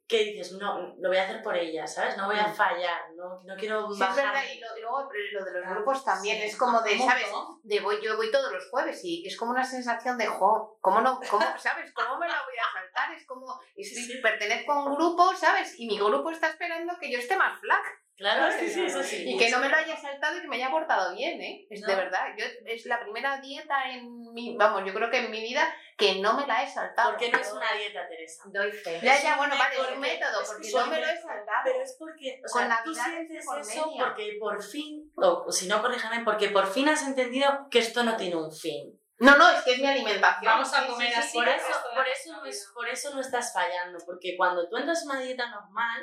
que 0.09 0.25
dices, 0.25 0.53
no, 0.53 0.95
lo 0.99 1.09
voy 1.11 1.19
a 1.19 1.25
hacer 1.25 1.43
por 1.43 1.55
ella, 1.55 1.87
¿sabes? 1.87 2.17
No 2.17 2.27
voy 2.27 2.39
a 2.39 2.49
Mm. 2.49 2.55
fallar, 2.55 3.13
no, 3.15 3.43
no 3.45 3.57
quiero 3.57 3.87
Sí, 3.89 3.93
es 3.95 3.99
bajar. 4.01 4.17
verdad, 4.25 4.43
y, 4.51 4.59
lo- 4.59 4.77
y 4.77 4.81
luego 4.81 5.03
lo 5.03 5.45
de 5.45 5.53
los 5.53 5.63
Claro, 5.63 5.75
grupos 5.77 6.05
también 6.05 6.39
sí, 6.39 6.45
es 6.49 6.57
como 6.57 6.81
de, 6.81 6.97
¿cómo 6.97 7.11
¿sabes? 7.11 7.27
De 7.63 7.81
voy, 7.81 8.01
yo 8.03 8.17
voy 8.17 8.31
todos 8.31 8.51
los 8.51 8.69
jueves 8.71 9.01
y 9.05 9.27
es 9.27 9.37
como 9.37 9.51
una 9.51 9.65
sensación 9.65 10.17
de, 10.17 10.27
jo, 10.27 10.79
¿cómo 10.81 11.03
no? 11.03 11.21
¿Cómo, 11.31 11.45
¿Sabes? 11.59 11.93
¿Cómo 11.93 12.19
me 12.19 12.27
la 12.27 12.43
voy 12.43 12.55
a 12.57 12.79
Es 13.17 13.27
como, 13.27 13.61
estoy, 13.77 14.21
pertenezco 14.21 14.73
a 14.73 14.85
un 14.85 14.95
grupo, 14.95 15.35
¿sabes? 15.35 15.79
Y 15.79 15.87
mi 15.87 15.99
grupo 15.99 16.31
está 16.31 16.49
esperando 16.49 16.99
que 16.99 17.11
yo 17.11 17.19
esté 17.19 17.37
más 17.37 17.59
flaca. 17.61 17.89
Claro, 18.19 18.53
sí, 18.59 18.69
sí, 18.69 18.85
eso 18.85 19.01
sí. 19.01 19.23
Y 19.29 19.39
que 19.39 19.49
no 19.49 19.61
me 19.61 19.69
lo 19.69 19.77
haya 19.77 19.97
saltado 19.97 20.37
y 20.37 20.41
que 20.41 20.49
me 20.49 20.57
haya 20.57 20.73
portado 20.73 21.15
bien, 21.15 21.41
¿eh? 21.41 21.69
Es 21.71 21.83
de 21.83 21.95
verdad. 21.95 22.35
Yo, 22.37 22.45
es 22.67 22.85
la 22.87 22.99
primera 23.01 23.41
dieta 23.41 23.93
en 23.93 24.33
mi, 24.33 24.57
vamos, 24.57 24.83
yo 24.85 24.93
creo 24.93 25.09
que 25.09 25.19
en 25.19 25.31
mi 25.31 25.41
vida 25.41 25.73
que 25.97 26.17
no 26.17 26.35
me 26.35 26.45
la 26.45 26.65
he 26.65 26.69
saltado. 26.69 27.11
Porque 27.11 27.31
no 27.31 27.39
es 27.39 27.53
una 27.53 27.73
dieta, 27.75 28.09
Teresa. 28.09 28.43
Doy 28.47 28.73
fe. 28.73 28.99
Ya, 29.01 29.15
es 29.15 29.23
ya, 29.23 29.37
bueno, 29.37 29.55
vale, 29.57 29.77
es 29.77 29.95
un 29.95 30.01
método, 30.01 30.43
es 30.43 30.49
porque 30.49 30.67
un 30.67 30.81
no 30.81 30.87
me 30.89 31.01
lo 31.01 31.07
he 31.07 31.17
saltado. 31.17 31.61
Pero 31.63 31.81
es 31.81 31.97
porque, 31.97 32.43
o 32.45 32.53
Con 32.53 32.69
tú 32.85 32.95
sientes 32.95 33.47
por 33.47 33.61
eso 33.61 33.87
media. 33.87 34.05
porque 34.05 34.37
por 34.41 34.63
fin, 34.65 35.13
o, 35.15 35.53
si 35.53 35.69
no, 35.69 35.81
corríjame, 35.81 36.25
porque 36.25 36.49
por 36.49 36.67
fin 36.67 36.89
has 36.89 37.07
entendido 37.07 37.69
que 37.71 37.79
esto 37.79 38.03
no 38.03 38.17
tiene 38.17 38.35
un 38.35 38.53
fin. 38.53 39.01
No, 39.21 39.37
no, 39.37 39.51
es 39.51 39.65
que 39.65 39.73
es 39.73 39.79
mi 39.79 39.87
alimentación. 39.87 40.45
Vamos 40.45 40.73
a 40.73 40.87
comer 40.87 41.09
sí, 41.09 41.15
sí, 41.15 41.21
así. 41.21 41.39
Por 41.39 41.49
eso, 41.49 41.67
por, 41.95 42.09
eso 42.09 42.73
por 42.75 42.89
eso 42.89 43.15
no 43.15 43.21
estás 43.21 43.53
fallando, 43.53 43.99
porque 44.07 44.37
cuando 44.37 44.69
tú 44.69 44.77
entras 44.77 45.03
en 45.03 45.11
una 45.11 45.21
dieta 45.21 45.51
normal 45.51 46.03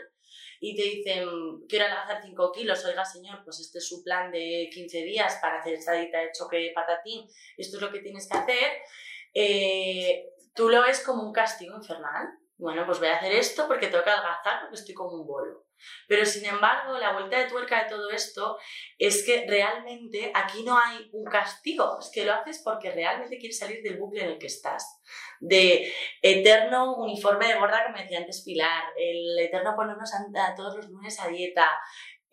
y 0.60 0.76
te 0.76 0.84
dicen, 0.84 1.28
quiero 1.68 1.86
adelgazar 1.86 2.22
5 2.22 2.52
kilos, 2.52 2.84
oiga 2.86 3.06
señor, 3.06 3.42
pues 3.44 3.60
este 3.60 3.78
es 3.78 3.88
su 3.88 4.04
plan 4.04 4.32
de 4.32 4.70
15 4.74 5.04
días 5.04 5.38
para 5.42 5.60
hacer 5.60 5.74
esta 5.74 5.94
dieta 5.94 6.20
de 6.20 6.32
choque 6.32 6.72
patatín, 6.74 7.28
esto 7.58 7.78
es 7.78 7.82
lo 7.82 7.92
que 7.92 8.00
tienes 8.00 8.28
que 8.30 8.38
hacer, 8.38 8.72
eh, 9.34 10.30
tú 10.54 10.70
lo 10.70 10.82
ves 10.82 11.02
como 11.02 11.24
un 11.24 11.34
castigo 11.34 11.76
infernal. 11.76 12.28
Bueno, 12.58 12.86
pues 12.86 13.00
voy 13.00 13.10
a 13.10 13.18
hacer 13.18 13.34
esto 13.34 13.68
porque 13.68 13.88
tengo 13.88 14.04
que 14.04 14.10
adelgazar 14.10 14.62
porque 14.62 14.76
estoy 14.76 14.96
como 14.96 15.22
un 15.22 15.28
bolo. 15.28 15.65
Pero 16.08 16.26
sin 16.26 16.46
embargo, 16.46 16.98
la 16.98 17.14
vuelta 17.14 17.40
de 17.40 17.50
tuerca 17.50 17.84
de 17.84 17.90
todo 17.90 18.10
esto 18.12 18.58
es 18.98 19.26
que 19.26 19.46
realmente 19.48 20.32
aquí 20.34 20.64
no 20.64 20.78
hay 20.78 21.10
un 21.14 21.26
castigo, 21.26 21.98
es 22.00 22.10
que 22.14 22.26
lo 22.26 22.34
haces 22.34 22.62
porque 22.64 22.92
realmente 22.92 23.38
quieres 23.38 23.58
salir 23.58 23.82
del 23.84 23.98
bucle 23.98 24.24
en 24.24 24.32
el 24.32 24.38
que 24.38 24.48
estás. 24.48 25.02
De 25.40 25.94
eterno 26.22 26.96
uniforme 26.96 27.48
de 27.48 27.60
gorda, 27.60 27.86
como 27.86 27.98
decía 27.98 28.20
antes 28.20 28.44
Pilar, 28.44 28.86
el 28.98 29.38
eterno 29.40 29.76
ponernos 29.76 30.12
a 30.14 30.56
todos 30.56 30.78
los 30.78 30.90
lunes 30.90 31.20
a 31.20 31.28
dieta, 31.28 31.70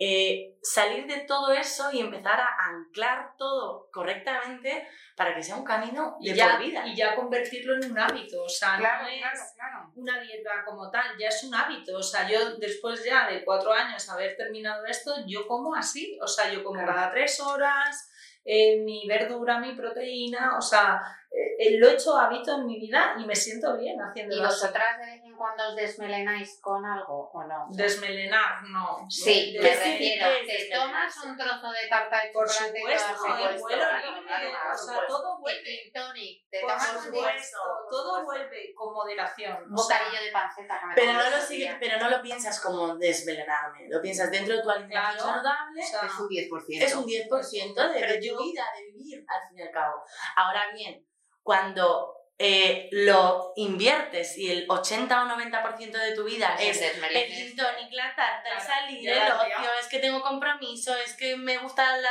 eh, 0.04 0.58
salir 0.60 1.06
de 1.06 1.20
todo 1.20 1.52
eso 1.52 1.92
y 1.92 2.00
empezar 2.00 2.40
a 2.40 2.48
anclar 2.70 3.36
todo 3.38 3.88
correctamente 3.92 4.88
para 5.16 5.32
que 5.32 5.42
sea 5.42 5.54
un 5.54 5.64
camino 5.64 6.16
de 6.20 6.30
y 6.30 6.34
ya, 6.34 6.52
por 6.56 6.64
vida. 6.64 6.84
y 6.86 6.96
ya 6.96 7.14
convertirlo 7.14 7.76
en 7.76 7.92
un 7.92 7.98
hábito, 7.98 8.42
o 8.42 8.48
sea, 8.48 8.78
Claro, 8.78 9.04
no 9.04 9.08
es 9.08 9.20
claro, 9.20 9.40
claro. 9.54 9.92
una 9.94 10.20
dieta 10.20 10.64
como 10.64 10.90
tal, 10.90 11.16
ya 11.16 11.28
es 11.28 11.44
un 11.44 11.54
hábito, 11.54 11.96
o 11.96 12.02
sea, 12.02 12.28
yo 12.28 12.56
después 12.56 13.04
ya 13.04 13.28
de 13.28 13.44
cuatro 13.44 13.72
años 13.72 14.08
haber 14.08 14.36
terminado 14.36 14.84
esto, 14.86 15.14
yo 15.24 15.46
como 15.46 15.72
así, 15.72 16.18
o 16.20 16.26
sea, 16.26 16.50
yo 16.50 16.64
como 16.64 16.84
cada 16.84 17.08
tres 17.12 17.38
horas, 17.38 18.11
eh, 18.44 18.78
mi 18.78 19.06
verdura, 19.06 19.58
mi 19.58 19.74
proteína, 19.74 20.56
o 20.58 20.60
sea, 20.60 21.00
eh, 21.30 21.56
eh, 21.58 21.78
lo 21.78 21.88
he 21.88 21.94
hecho 21.94 22.16
hábito 22.16 22.56
en 22.58 22.66
mi 22.66 22.78
vida 22.78 23.14
y 23.18 23.24
me 23.24 23.34
siento 23.36 23.76
bien 23.78 23.96
¿Y 23.96 24.02
haciéndolo 24.02 24.44
así. 24.46 24.60
vosotras 24.60 24.98
de 24.98 25.06
vez 25.06 25.22
en 25.24 25.34
cuando 25.36 25.68
os 25.68 25.76
desmelenáis 25.76 26.58
con 26.60 26.84
algo 26.84 27.30
o 27.32 27.44
no? 27.44 27.66
Desmelenar, 27.70 28.62
no. 28.64 29.06
Sí, 29.08 29.52
De- 29.54 29.60
me 29.60 29.68
sí, 29.74 29.90
refiero. 29.90 30.26
Te 30.46 30.70
tomas 30.74 31.24
un 31.24 31.36
trozo 31.36 31.70
de 31.70 31.88
tarta 31.88 32.22
de 32.22 32.30
Por 32.32 32.48
chocolate 32.48 32.78
y 32.78 32.82
supuesto, 32.82 33.14
todo 33.16 33.48
el 33.48 33.58
vuelo 33.58 33.84
libre, 33.84 34.48
o 34.48 34.68
por 34.68 34.78
sea, 34.78 34.78
supuesto. 34.78 35.06
todo 35.08 35.38
Y 35.38 35.40
vuelve. 35.40 35.90
tonic, 35.94 36.50
te 36.50 36.60
Por 36.60 36.70
tomas 36.70 36.96
un 36.96 37.02
supuesto, 37.04 37.58
por 37.64 37.88
todo 37.90 38.24
vuelve 38.24 38.74
con 38.74 38.92
moderación. 38.92 39.62
un 39.64 39.74
bocadillo 39.74 40.22
de 40.24 40.32
panceta 40.32 40.80
que 40.80 40.86
me 40.86 40.94
Pero 40.94 41.12
no, 41.14 41.30
lo 41.30 41.40
sigue- 41.42 41.76
pero 41.80 41.98
no 41.98 42.10
lo 42.10 42.22
piensas 42.22 42.60
como 42.60 42.96
desvelenarme, 42.96 43.88
lo 43.88 44.00
piensas 44.02 44.30
dentro 44.30 44.56
de 44.56 44.62
tu 44.62 44.70
alimentación 44.70 45.16
Claro. 45.16 45.34
saludable, 45.42 45.80
o 45.82 45.86
sea, 45.86 46.00
Es 46.06 46.18
un 46.18 46.28
10%. 46.28 46.84
es 46.84 46.94
un 46.94 47.06
10% 47.06 47.88
de, 47.88 48.00
Pero 48.00 48.20
de 48.36 48.42
vida, 48.44 48.64
de 48.76 48.92
vivir 48.92 49.24
al 49.28 49.48
fin 49.48 49.58
y 49.58 49.62
al 49.62 49.70
cabo. 49.70 50.02
Ahora 50.36 50.70
bien, 50.72 51.06
cuando 51.42 52.16
eh, 52.38 52.88
lo 52.92 53.52
inviertes 53.56 54.36
y 54.38 54.50
el 54.50 54.66
80 54.68 55.22
o 55.22 55.26
90% 55.28 55.92
de 55.92 56.14
tu 56.14 56.24
vida 56.24 56.56
Sí, 56.58 56.68
es 56.68 56.80
el 56.82 56.92
gin 57.30 57.56
tonic, 57.56 57.92
la 57.92 58.14
tarta, 58.16 58.48
el 58.48 58.56
Claro, 58.56 58.64
salir, 58.66 59.08
el 59.10 59.32
ocio, 59.32 59.70
es 59.80 59.86
que 59.88 59.98
tengo 60.00 60.20
compromiso, 60.22 60.94
es 60.96 61.14
que 61.16 61.36
me 61.36 61.58
gusta 61.58 61.96
la 61.98 62.10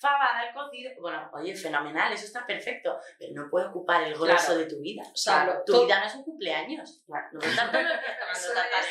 fabada, 0.00 0.46
el 0.46 0.54
cocido. 0.54 0.92
Bueno, 1.00 1.30
oye, 1.34 1.54
fenomenal, 1.54 2.10
eso 2.12 2.24
está 2.24 2.46
perfecto, 2.46 2.98
pero 3.18 3.32
no 3.34 3.50
puede 3.50 3.66
ocupar 3.66 4.02
el 4.04 4.14
grueso 4.14 4.46
Claro. 4.46 4.60
de 4.60 4.66
tu 4.66 4.80
vida. 4.80 5.02
O 5.12 5.16
sea, 5.16 5.44
lo- 5.44 5.64
tu 5.64 5.72
todo- 5.72 5.84
vida 5.86 6.00
no 6.00 6.06
es 6.06 6.14
un 6.14 6.24
cumpleaños. 6.24 7.02
No 7.08 7.40
estar 7.40 7.70
todos 7.70 7.84
los 7.84 7.92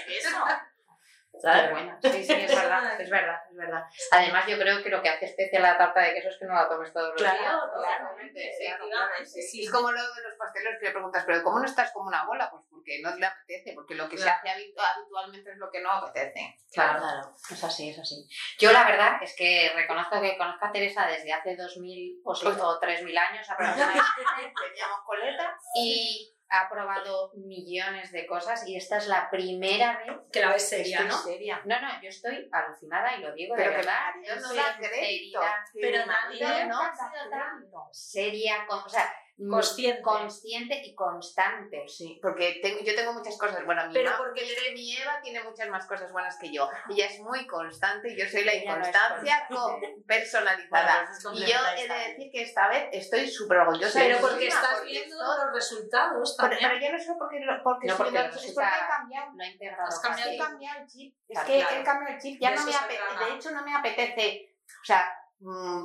días 0.08 0.24
tomando 0.32 0.65
¿Sabes? 1.41 1.71
bueno. 1.71 1.97
Sí, 2.01 2.23
sí, 2.23 2.33
es 2.33 2.55
verdad, 2.55 2.83
es 3.01 3.09
verdad, 3.09 3.39
es 3.49 3.55
verdad. 3.57 3.83
Además, 4.11 4.47
yo 4.47 4.57
creo 4.57 4.81
que 4.83 4.89
lo 4.89 5.01
que 5.01 5.09
hace 5.09 5.25
especial 5.25 5.63
la 5.63 5.77
tarta 5.77 6.01
de 6.01 6.13
queso 6.13 6.29
es 6.29 6.37
que 6.37 6.45
no 6.45 6.53
la 6.55 6.67
tomes 6.69 6.91
todos 6.93 7.09
los 7.11 7.21
días. 7.21 7.35
Totalmente, 7.73 8.51
claro, 8.59 9.11
sí. 9.23 9.41
sí. 9.41 9.63
Es 9.65 9.71
como 9.71 9.91
lo 9.91 10.01
de 10.01 10.21
los 10.23 10.37
pastelos 10.37 10.73
que 10.79 10.85
le 10.87 10.91
preguntas, 10.91 11.23
pero 11.25 11.43
¿cómo 11.43 11.59
no 11.59 11.65
estás 11.65 11.91
como 11.91 12.07
una 12.07 12.25
bola? 12.25 12.49
Pues 12.49 12.63
porque 12.69 12.99
no 13.01 13.15
le 13.15 13.25
apetece, 13.25 13.73
porque 13.73 13.95
lo 13.95 14.07
que 14.09 14.17
se 14.17 14.29
hace 14.29 14.47
habitu- 14.49 14.75
habitualmente 14.95 15.51
es 15.51 15.57
lo 15.57 15.69
que 15.71 15.81
no 15.81 15.91
apetece. 15.91 16.55
Claro. 16.73 16.99
Claro. 16.99 17.35
Es 17.49 17.63
así, 17.63 17.89
es 17.89 17.99
así. 17.99 18.27
Yo 18.59 18.71
la 18.71 18.83
verdad 18.85 19.17
es 19.21 19.35
que 19.35 19.71
reconozco 19.75 20.21
que 20.21 20.37
conozco 20.37 20.65
a 20.65 20.71
Teresa 20.71 21.07
desde 21.07 21.33
hace 21.33 21.55
2000 21.55 22.21
o, 22.23 22.35
sí, 22.35 22.47
o 22.47 22.79
3000 22.79 23.17
años 23.17 23.49
aproximadamente 23.49 24.03
Teníamos 24.69 24.99
coleta. 25.05 25.57
y 25.75 26.34
ha 26.49 26.69
probado 26.69 27.31
millones 27.35 28.11
de 28.11 28.25
cosas 28.27 28.67
y 28.67 28.75
esta 28.77 28.97
es 28.97 29.07
la 29.07 29.29
primera 29.29 29.97
vez 29.97 30.15
que 30.31 30.39
la 30.41 30.51
ves 30.51 30.69
seria, 30.69 31.01
¿no? 31.01 31.17
seria. 31.17 31.61
No, 31.65 31.81
no, 31.81 32.01
yo 32.01 32.09
estoy 32.09 32.47
alucinada 32.51 33.15
y 33.17 33.21
lo 33.21 33.33
digo 33.33 33.55
Pero 33.55 33.71
de 33.71 33.77
verdad. 33.77 34.13
Dios 34.21 34.41
no 34.41 34.49
sinceridad. 34.49 35.55
Pero 35.73 36.05
nadie- 36.05 36.65
No, 36.67 36.67
no, 36.67 36.81
ha 36.81 36.93
sido 36.95 37.29
tanto. 37.29 37.89
Seria, 37.91 38.65
con- 38.67 38.79
o 38.83 38.89
sea, 38.89 39.11
Consciente. 39.37 40.01
consciente 40.01 40.81
y 40.85 40.95
constante. 40.95 41.83
Sí, 41.87 42.19
porque 42.21 42.59
tengo- 42.61 42.79
yo 42.79 42.95
tengo 42.95 43.11
muchas 43.13 43.37
cosas. 43.37 43.65
Bueno, 43.65 43.85
mi, 43.87 43.93
Pero 43.93 44.11
porque 44.17 44.41
mi- 44.43 44.73
mi 44.73 44.95
Eva 44.97 45.19
tiene 45.21 45.43
muchas 45.43 45.67
más 45.69 45.85
cosas 45.87 46.11
buenas 46.13 46.37
que 46.39 46.53
yo. 46.53 46.69
Ella 46.89 47.07
es 47.07 47.19
muy 47.19 47.45
constante 47.45 48.13
y 48.13 48.17
yo 48.17 48.25
soy 48.29 48.45
la 48.45 48.53
no 48.53 48.57
es 48.57 48.63
inconstancia 48.63 49.47
personalizada. 50.07 51.05
Bueno, 51.23 51.33
es 51.33 51.39
y 51.41 51.51
yo 51.51 51.57
he 51.77 51.87
de 51.87 52.07
decir 52.09 52.31
que 52.31 52.41
esta 52.43 52.69
vez 52.69 52.87
estoy 52.93 53.27
súper 53.27 53.57
orgullosa. 53.59 53.99
de 53.99 54.05
Pero 54.05 54.21
porque 54.21 54.47
estás 54.47 54.75
porque 54.75 54.91
viendo 54.91 55.15
esto- 55.15 55.45
los 55.45 55.53
resultados 55.53 56.35
Pero, 56.37 56.49
también. 56.49 56.69
pero 56.71 56.85
yo 56.85 56.91
no 56.93 56.99
sé 57.03 57.13
por 57.19 57.29
qué, 57.29 57.39
porque 57.63 57.87
No, 57.87 57.97
porque 57.97 58.17
es 58.17 58.33
resulta- 58.33 58.61
porque 58.61 58.85
he 58.85 58.87
cambiado. 58.87 59.31
Lo 59.35 59.43
ha 59.43 59.47
integrado. 59.47 59.87
Has 59.87 59.99
cambiado 59.99 60.31
He 60.31 60.37
cambiado 60.37 60.79
el 60.81 60.87
chip. 60.87 61.15
Es 61.27 61.39
que 61.41 61.59
claro. 61.59 61.75
he 61.75 61.83
cambiado 61.83 62.15
el 62.15 62.21
chip. 62.21 62.41
Ya 62.41 62.49
De 62.51 62.55
no 62.55 62.65
me 62.65 62.73
apetece. 62.75 63.25
De 63.25 63.35
hecho, 63.35 63.51
no 63.51 63.63
me 63.65 63.75
apetece. 63.75 64.55
O 64.81 64.85
sea, 64.85 65.11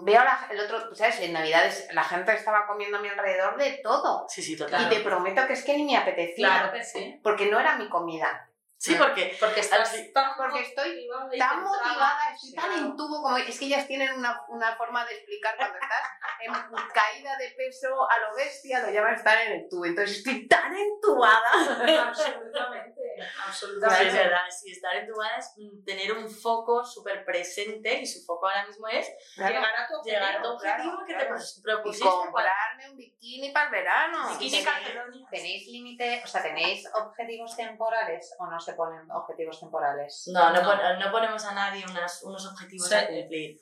veo 0.05 0.21
a 0.21 0.25
la- 0.25 0.47
el 0.51 0.61
otro, 0.61 0.95
¿sabes? 0.95 1.21
En 1.21 1.33
Navidades 1.33 1.89
la 1.93 2.05
gente 2.05 2.33
estaba 2.33 2.67
comiendo 2.67 2.99
a 2.99 3.01
mi 3.01 3.09
alrededor 3.09 3.57
de 3.59 3.81
todo. 3.83 4.27
Sí, 4.29 4.43
sí, 4.43 4.55
Y 4.55 4.57
total. 4.57 4.89
te 4.89 5.01
prometo 5.01 5.47
que 5.47 5.53
es 5.53 5.65
que 5.65 5.77
ni 5.77 5.85
me 5.85 5.97
apetecía. 5.97 6.47
Claro 6.49 6.73
que 6.73 6.83
sí. 6.85 7.21
Porque 7.23 7.47
no 7.51 7.61
era 7.61 7.77
mi 7.77 7.89
comida. 7.89 8.47
Sí, 8.79 8.95
porque 8.95 9.37
Porque 9.39 9.61
estás 9.61 9.93
tan 10.15 10.33
Porque 10.39 10.61
estoy 10.63 11.07
motivada 11.07 11.37
y 11.37 11.39
tan 11.39 11.63
motivada, 11.63 12.33
estoy 12.35 12.55
tan 12.55 12.73
en 12.79 12.97
tubo 12.97 13.23
como 13.23 13.37
es 13.37 13.59
que 13.59 13.67
ellas 13.67 13.87
tienen 13.87 14.15
una, 14.15 14.41
una 14.49 14.75
forma 14.77 15.05
de 15.05 15.17
explicar 15.17 15.55
cuando 15.59 15.77
estás 15.77 16.09
en 16.41 16.53
caída 16.95 17.37
de 17.37 17.51
peso 17.51 17.89
a 18.11 18.19
lo 18.21 18.35
bestia, 18.37 18.81
lo 18.81 18.91
llaman 18.91 19.13
estar 19.17 19.39
en 19.43 19.53
el 19.53 19.69
tubo. 19.69 19.85
Entonces 19.85 20.17
estoy 20.17 20.49
tan 20.49 20.75
entubada. 20.75 21.43
Absolutamente, 22.09 23.00
Absolutamente. 23.47 24.09
es 24.09 24.15
verdad, 24.15 24.41
sí, 24.51 24.73
estar 24.73 24.97
entubada 24.97 25.37
es 25.37 25.53
mm, 25.57 25.85
tener 25.85 26.13
un 26.13 26.29
foco 26.31 26.85
súper 26.85 27.25
presente 27.25 27.95
y 28.01 28.07
su 28.07 28.25
foco 28.25 28.47
ahora 28.49 28.67
mismo 28.67 28.87
es 28.89 29.07
Llegar 29.37 29.57
a 29.65 29.89
tu 29.89 30.03
llegar 30.03 30.37
a 30.37 30.43
tu 30.43 30.49
objetivo. 30.49 30.55
objetivo 30.55 30.91
claro, 30.93 31.07
que 31.07 31.15
claro. 31.15 31.37
te 31.37 31.59
Y 31.59 31.63
propusiste 31.63 32.05
cuando- 32.09 32.23
comprarme 32.25 32.91
un 32.91 32.97
bikini 32.97 33.51
para 33.53 33.67
el 33.67 33.73
verano. 33.73 34.29
Bikini 34.39 34.65
tenéis-. 34.65 35.29
¿Tenéis 35.31 35.67
límite, 35.69 36.23
o 36.25 36.27
sea, 36.27 36.43
tenéis 36.43 36.89
objetivos 36.95 37.57
temporales 37.57 38.35
o 38.39 38.47
no 38.47 38.61
se 38.61 38.75
ponen 38.75 39.11
objetivos 39.11 39.59
temporales? 39.61 40.25
No, 40.33 40.51
no, 40.51 40.63
No. 40.63 40.69
pon- 40.69 40.99
no 40.99 41.11
ponemos 41.13 41.45
a 41.45 41.53
nadie 41.53 41.85
unas- 41.89 42.23
unos 42.23 42.47
objetivos 42.47 42.89
Sí. 42.89 42.95
a 42.95 43.07
cumplir. 43.07 43.61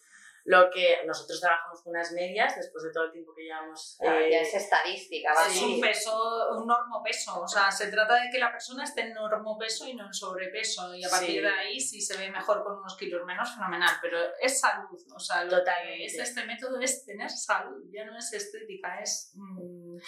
Lo 0.51 0.71
que 0.71 1.05
nosotros 1.05 1.39
trabajamos 1.43 1.83
con 1.83 1.91
unas 1.91 2.11
medias 2.13 2.57
después 2.57 2.83
de 2.83 2.91
todo 2.91 3.05
el 3.05 3.13
tiempo 3.13 3.35
que 3.37 3.43
llevamos. 3.43 3.99
Ah, 4.01 4.17
eh, 4.19 4.31
ya 4.33 4.41
es 4.41 4.55
estadística, 4.55 5.35
¿vale? 5.35 5.53
Es 5.55 5.61
un 5.61 5.79
peso, 5.79 6.49
un 6.57 6.67
normopeso. 6.67 7.43
O 7.43 7.47
sea, 7.47 7.71
se 7.71 7.89
trata 7.89 8.15
de 8.15 8.31
que 8.33 8.39
la 8.39 8.51
persona 8.51 8.85
esté 8.85 9.03
en 9.03 9.13
normopeso 9.13 9.87
y 9.87 9.93
no 9.95 10.07
en 10.07 10.15
sobrepeso. 10.15 10.95
Y 10.95 11.05
a 11.05 11.11
partir 11.11 11.29
Sí. 11.37 11.41
de 11.41 11.49
ahí, 11.51 11.79
si 11.79 12.01
se 12.01 12.17
ve 12.17 12.31
mejor 12.31 12.65
con 12.65 12.79
unos 12.79 12.97
kilos 12.97 13.27
menos, 13.27 13.53
fenomenal. 13.53 13.95
Pero 14.01 14.19
es 14.41 14.59
salud. 14.59 14.99
O 15.15 15.21
sea, 15.21 15.45
lo 15.45 15.59
Totalmente. 15.59 15.99
que 15.99 16.05
es 16.07 16.19
este 16.19 16.45
método 16.47 16.81
es 16.81 17.05
tener 17.05 17.29
salud. 17.29 17.83
Ya 17.93 18.07
no 18.07 18.17
es 18.17 18.33
estética, 18.33 19.01
es. 19.01 19.33
mm. 19.35 19.99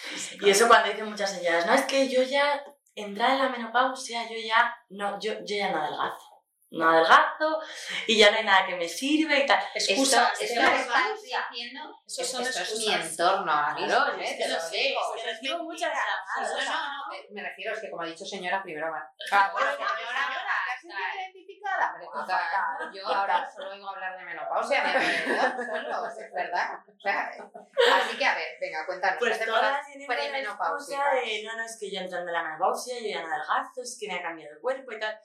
Y 0.40 0.48
eso 0.50 0.68
cuando 0.68 0.88
dicen 0.88 1.04
muchas 1.10 1.32
señoras, 1.36 1.66
no, 1.66 1.74
es 1.74 1.82
que 1.84 2.08
yo 2.08 2.22
ya, 2.22 2.62
entrada 2.94 3.34
en 3.34 3.38
la 3.40 3.48
menopausia, 3.50 4.22
yo 4.30 4.38
ya, 4.42 4.74
no, 4.88 5.18
yo, 5.20 5.34
yo 5.40 5.56
ya 5.56 5.70
no 5.70 5.82
adelgazo. 5.82 6.29
No 6.70 6.88
adelgazo 6.88 7.60
y 8.06 8.16
ya 8.16 8.30
no 8.30 8.38
hay 8.38 8.44
nada 8.44 8.64
que 8.64 8.76
me 8.76 8.88
sirve 8.88 9.40
y 9.40 9.46
tal. 9.46 9.58
Excusas. 9.74 10.32
esto, 10.32 10.38
¿qué 10.38 10.44
esto 10.44 10.60
más 10.62 10.70
que 10.70 10.76
da? 10.76 10.82
estás 10.82 11.22
diciendo, 11.50 12.00
Esos 12.06 12.18
es- 12.20 12.30
son 12.30 12.42
esto 12.42 12.60
es 12.62 12.78
mi 12.78 12.92
entorno 12.94 13.52
Claro, 13.52 14.16
¿eh? 14.22 14.36
Te 14.38 14.48
lo 14.48 14.70
digo. 14.70 15.00
recibo 15.24 15.58
muchas 15.64 15.90
No, 15.90 15.94
llamadas. 15.96 16.64
no, 16.64 17.08
no, 17.08 17.32
me- 17.32 17.42
refiero, 17.42 17.72
es 17.74 17.80
que 17.80 17.90
como 17.90 18.02
ha 18.02 18.06
dicho 18.06 18.24
señora, 18.24 18.62
primero 18.62 18.90
va. 18.92 19.02
Ah, 19.32 19.50
bueno, 19.52 19.70
señora, 19.72 19.88
señora, 19.98 20.54
¿te 20.64 20.72
has 20.72 20.80
sentido 20.80 20.98
identificada? 21.16 21.94
Yo 22.92 23.06
ahora 23.06 23.50
solo 23.54 23.70
oigo 23.72 23.88
hablar 23.90 24.18
de 24.18 24.24
menopausia, 24.24 24.82
me 24.84 24.92
solo, 24.92 26.06
es 26.06 26.32
verdad. 26.32 26.78
O 26.86 27.00
sea, 27.00 27.30
así 27.30 28.16
que 28.16 28.24
a 28.24 28.34
ver, 28.34 28.48
venga, 28.60 28.86
cuéntanos. 28.86 29.18
¿qué 29.18 29.26
Pues 29.26 29.44
todas 29.44 29.88
excusa 29.88 31.10
de, 31.14 31.42
no, 31.44 31.56
no, 31.56 31.62
es 31.64 31.76
que 31.80 31.90
yo 31.90 32.00
entrando 32.00 32.28
en 32.28 32.34
la 32.34 32.42
menopausia, 32.44 32.94
yo 33.00 33.06
ya 33.08 33.22
no 33.22 33.28
adelgazo, 33.34 33.82
es 33.82 33.96
que 34.00 34.06
me 34.08 34.14
ha 34.18 34.22
cambiado 34.22 34.54
el 34.54 34.60
cuerpo 34.60 34.92
y 34.92 34.98
tal. 35.00 35.18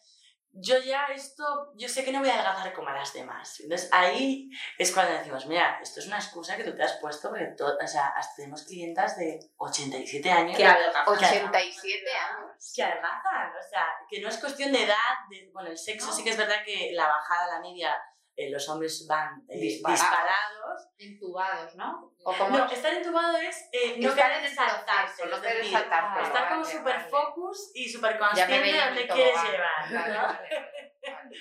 Yo 0.57 0.79
ya 0.79 1.07
esto, 1.07 1.43
yo 1.75 1.89
sé 1.89 2.05
que 2.05 2.13
no 2.13 2.19
voy 2.19 2.29
a 2.29 2.35
adelgazar 2.35 2.71
como 2.73 2.89
las 2.89 3.11
demás. 3.11 3.59
Entonces 3.59 3.89
ahí 3.91 4.49
es 4.77 4.93
cuando 4.93 5.11
decimos, 5.11 5.45
mira, 5.47 5.79
esto 5.81 5.99
es 5.99 6.07
una 6.07 6.15
excusa 6.17 6.55
que 6.55 6.63
tú 6.63 6.73
te 6.73 6.81
has 6.83 6.93
puesto 6.99 7.27
porque 7.29 7.47
to- 7.57 7.77
o 7.81 7.87
sea, 7.87 8.13
tenemos 8.37 8.63
clientas 8.63 9.17
de 9.17 9.37
87 9.57 10.31
años 10.31 10.55
Que 10.55 10.65
adelgazan. 10.65 11.03
87 11.13 12.09
años. 12.13 12.71
que 12.73 12.83
adelgazan, 12.83 13.49
o 13.49 13.69
sea, 13.69 13.85
que 14.09 14.21
no 14.21 14.29
es 14.29 14.37
cuestión 14.37 14.71
de 14.71 14.83
edad, 14.85 14.95
de, 15.29 15.49
bueno, 15.53 15.69
el 15.69 15.77
sexo 15.77 16.11
sí 16.13 16.23
que 16.23 16.29
es 16.29 16.37
verdad 16.37 16.63
que 16.65 16.91
la 16.93 17.07
bajada, 17.07 17.47
la 17.55 17.59
media, 17.59 17.93
eh, 18.37 18.49
los 18.49 18.67
hombres 18.69 19.05
van 19.07 19.43
eh, 19.49 19.59
Disparados. 19.59 20.01
disparados. 20.01 20.64
Entubados, 20.97 21.75
¿no? 21.75 22.11
¿O 22.23 22.33
como 22.33 22.57
No, 22.57 22.65
estar 22.71 22.93
entubado 22.93 23.37
es 23.37 23.69
eh, 23.71 23.95
no 23.99 24.09
Estar 24.09 24.25
querer 24.31 24.39
en 24.39 24.45
el 24.49 24.55
saltarse, 24.55 25.23
proceso, 25.23 25.35
no 25.35 25.41
querer 25.41 25.57
decir, 25.57 25.71
saltarte. 25.73 26.23
estar 26.23 26.49
como 26.49 26.61
Vale, 26.61 26.73
súper 26.77 26.95
vale. 26.97 27.09
focus 27.09 27.71
y 27.75 27.89
súper 27.89 28.17
consciente 28.17 28.59
de 28.59 28.79
dónde 28.85 29.07
quieres 29.07 29.33
tobogán. 29.33 29.51
llevar. 29.51 29.93
Vale, 29.93 30.13
¿no? 30.13 30.84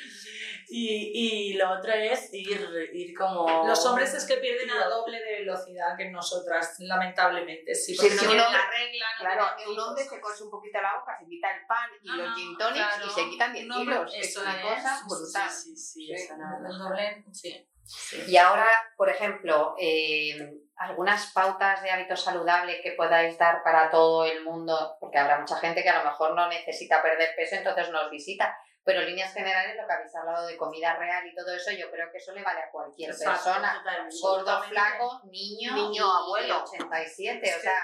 Y, 0.66 1.50
y 1.52 1.52
lo 1.54 1.70
otro 1.70 1.92
es 1.92 2.32
ir, 2.32 2.68
ir 2.92 3.14
como... 3.16 3.64
Los 3.66 3.84
hombres 3.86 4.12
es 4.14 4.24
que 4.24 4.38
pierden 4.38 4.70
a 4.70 4.86
doble 4.86 5.20
de 5.22 5.40
velocidad 5.40 5.96
que 5.96 6.10
nosotras, 6.10 6.76
lamentablemente. 6.80 7.74
Sí, 7.74 7.94
porque 7.94 8.10
si 8.10 8.16
no 8.16 8.22
un 8.22 8.28
tienen 8.28 8.46
hombre- 8.46 8.58
la 8.60 8.70
regla, 8.70 9.06
no 9.18 9.24
Claro, 9.24 9.70
un 9.70 9.78
hombre 9.78 10.04
se 10.04 10.20
cose 10.20 10.42
un 10.42 10.50
poquito 10.50 10.80
la 10.80 10.98
boca, 10.98 11.16
se 11.20 11.26
quita 11.28 11.48
el 11.54 11.66
pan 11.66 11.90
y 12.02 12.08
los 12.08 12.34
gin 12.34 12.56
tonics 12.58 12.86
claro. 12.86 13.06
y 13.06 13.10
se 13.10 13.30
quitan 13.30 13.52
10 13.52 13.66
Un 13.66 13.72
hombre- 13.72 13.94
kilos. 13.96 14.14
Es 14.16 14.36
una 14.36 14.56
es, 14.56 14.62
cosa 14.62 15.00
brutal. 15.06 15.50
Sí, 15.50 15.62
sí, 15.70 15.76
sí, 15.76 16.06
Sí, 16.06 16.12
eso 16.12 16.36
no- 16.36 16.68
El 16.68 16.78
doble, 16.78 17.24
sí. 17.32 17.68
sí. 17.84 18.24
Y 18.26 18.36
ahora, 18.36 18.68
por 18.96 19.10
ejemplo, 19.10 19.76
eh, 19.78 20.54
algunas 20.76 21.30
pautas 21.32 21.82
de 21.82 21.90
hábitos 21.90 22.20
saludables 22.24 22.80
que 22.82 22.92
podáis 22.92 23.38
dar 23.38 23.62
para 23.62 23.90
todo 23.90 24.24
el 24.24 24.42
mundo, 24.42 24.96
porque 24.98 25.18
habrá 25.18 25.38
mucha 25.38 25.56
gente 25.58 25.82
que 25.84 25.90
a 25.90 26.02
lo 26.02 26.10
mejor 26.10 26.34
no 26.34 26.48
necesita 26.48 27.00
perder 27.02 27.36
peso, 27.36 27.54
entonces 27.56 27.90
nos 27.90 28.10
visita. 28.10 28.56
Pero 28.84 29.00
en 29.00 29.06
líneas 29.06 29.32
generales, 29.32 29.76
lo 29.76 29.86
que 29.86 29.92
habéis 29.94 30.14
hablado 30.14 30.46
de 30.46 30.56
comida 30.58 30.94
real 30.96 31.26
y 31.26 31.34
todo 31.34 31.54
eso, 31.54 31.70
yo 31.72 31.90
creo 31.90 32.10
que 32.12 32.18
eso 32.18 32.32
le 32.32 32.42
vale 32.42 32.60
a 32.60 32.70
cualquier 32.70 33.10
Exacto, 33.10 33.44
persona. 33.44 33.82
Gordo, 34.20 34.62
flaco, 34.64 35.22
niño, 35.24 35.74
Niño, 35.74 36.04
y 36.04 36.22
abuelo. 36.22 36.64
87. 36.64 37.54
O 37.56 37.60
sea, 37.60 37.78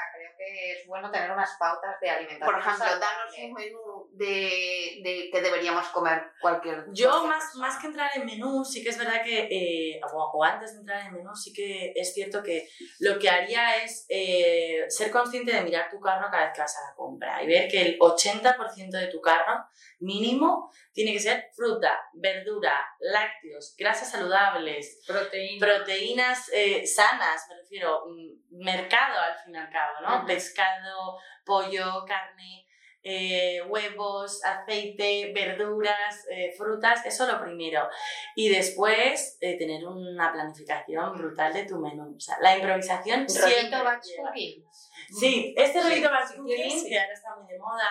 que 0.47 0.73
es 0.73 0.87
bueno 0.87 1.11
tener 1.11 1.31
unas 1.31 1.51
pautas 1.59 2.01
de 2.01 2.09
alimentación. 2.11 2.51
Por 2.51 2.61
ejemplo, 2.61 2.85
danos 2.87 3.01
saludable. 3.01 3.47
un 3.47 3.53
menú 3.53 4.09
de, 4.13 5.01
de 5.05 5.29
que 5.31 5.41
deberíamos 5.43 5.87
comer 5.89 6.23
cualquier 6.41 6.87
Yo, 6.93 7.09
cualquier 7.11 7.29
más, 7.31 7.45
persona. 7.45 7.67
más 7.67 7.79
que 7.79 7.87
entrar 7.89 8.11
en 8.15 8.25
menú, 8.27 8.65
sí 8.65 8.83
que 8.83 8.89
es 8.91 8.99
verdad 8.99 9.23
que, 9.23 9.49
eh, 9.51 10.01
o, 10.13 10.31
o 10.35 10.45
antes 10.45 10.73
de 10.73 10.81
entrar 10.81 11.07
en 11.07 11.13
menú, 11.15 11.35
sí 11.37 11.53
que 11.53 11.93
es 11.95 12.15
cierto 12.15 12.43
que 12.43 12.69
lo 13.01 13.19
que 13.19 13.29
haría 13.29 13.77
es 13.85 14.07
eh, 14.09 14.87
ser 14.89 15.11
consciente 15.11 15.53
de 15.53 15.61
mirar 15.63 15.91
tu 15.91 16.01
carro 16.01 16.29
cada 16.31 16.45
vez 16.47 16.55
que 16.55 16.61
vas 16.63 16.77
a 16.79 16.89
la 16.91 16.95
compra 16.97 17.43
y 17.43 17.47
ver 17.47 17.69
que 17.69 17.83
el 17.83 17.99
80% 17.99 18.91
de 18.91 19.07
tu 19.09 19.21
carro 19.21 19.65
mínimo 20.01 20.71
tiene 20.93 21.13
que 21.13 21.21
ser 21.21 21.51
fruta, 21.55 21.99
verdura, 22.15 22.75
lácteos, 23.01 23.75
grasas 23.79 24.11
saludables, 24.11 25.03
Proteína. 25.07 25.67
proteínas 25.67 26.51
eh, 26.53 26.87
sanas, 26.87 27.47
me 27.49 27.57
refiero, 27.57 28.05
mm, 28.07 28.65
mercado 28.65 29.19
al 29.21 29.39
fin 29.45 29.55
y 29.55 29.59
al 29.59 29.71
cabo, 29.71 30.01
¿no? 30.03 30.27
Pescado, 30.31 31.19
pollo, 31.45 32.05
carne, 32.07 32.69
eh, 33.03 33.61
huevos, 33.67 34.45
aceite, 34.45 35.33
verduras, 35.35 36.27
eh, 36.31 36.53
frutas, 36.57 37.05
eso 37.05 37.27
lo 37.27 37.41
primero. 37.41 37.89
Y 38.37 38.49
después 38.49 39.39
eh, 39.41 39.59
tener 39.59 39.85
una 39.87 40.33
planificación 40.33 41.17
brutal 41.17 41.53
de 41.53 41.65
tu 41.65 41.79
menú. 41.79 42.15
O 42.17 42.21
sea, 42.21 42.37
la 42.41 42.57
improvisación 42.57 43.29
siempre 43.29 43.83
batch 43.83 44.07
cooking. 44.17 44.65
Sí, 45.19 45.55
este 45.57 45.83
rollito 45.83 46.11
batch 46.11 46.37
cooking, 46.37 46.89
que 46.89 47.01
ahora 47.01 47.13
está 47.13 47.35
muy 47.37 47.53
de 47.53 47.59
moda, 47.59 47.89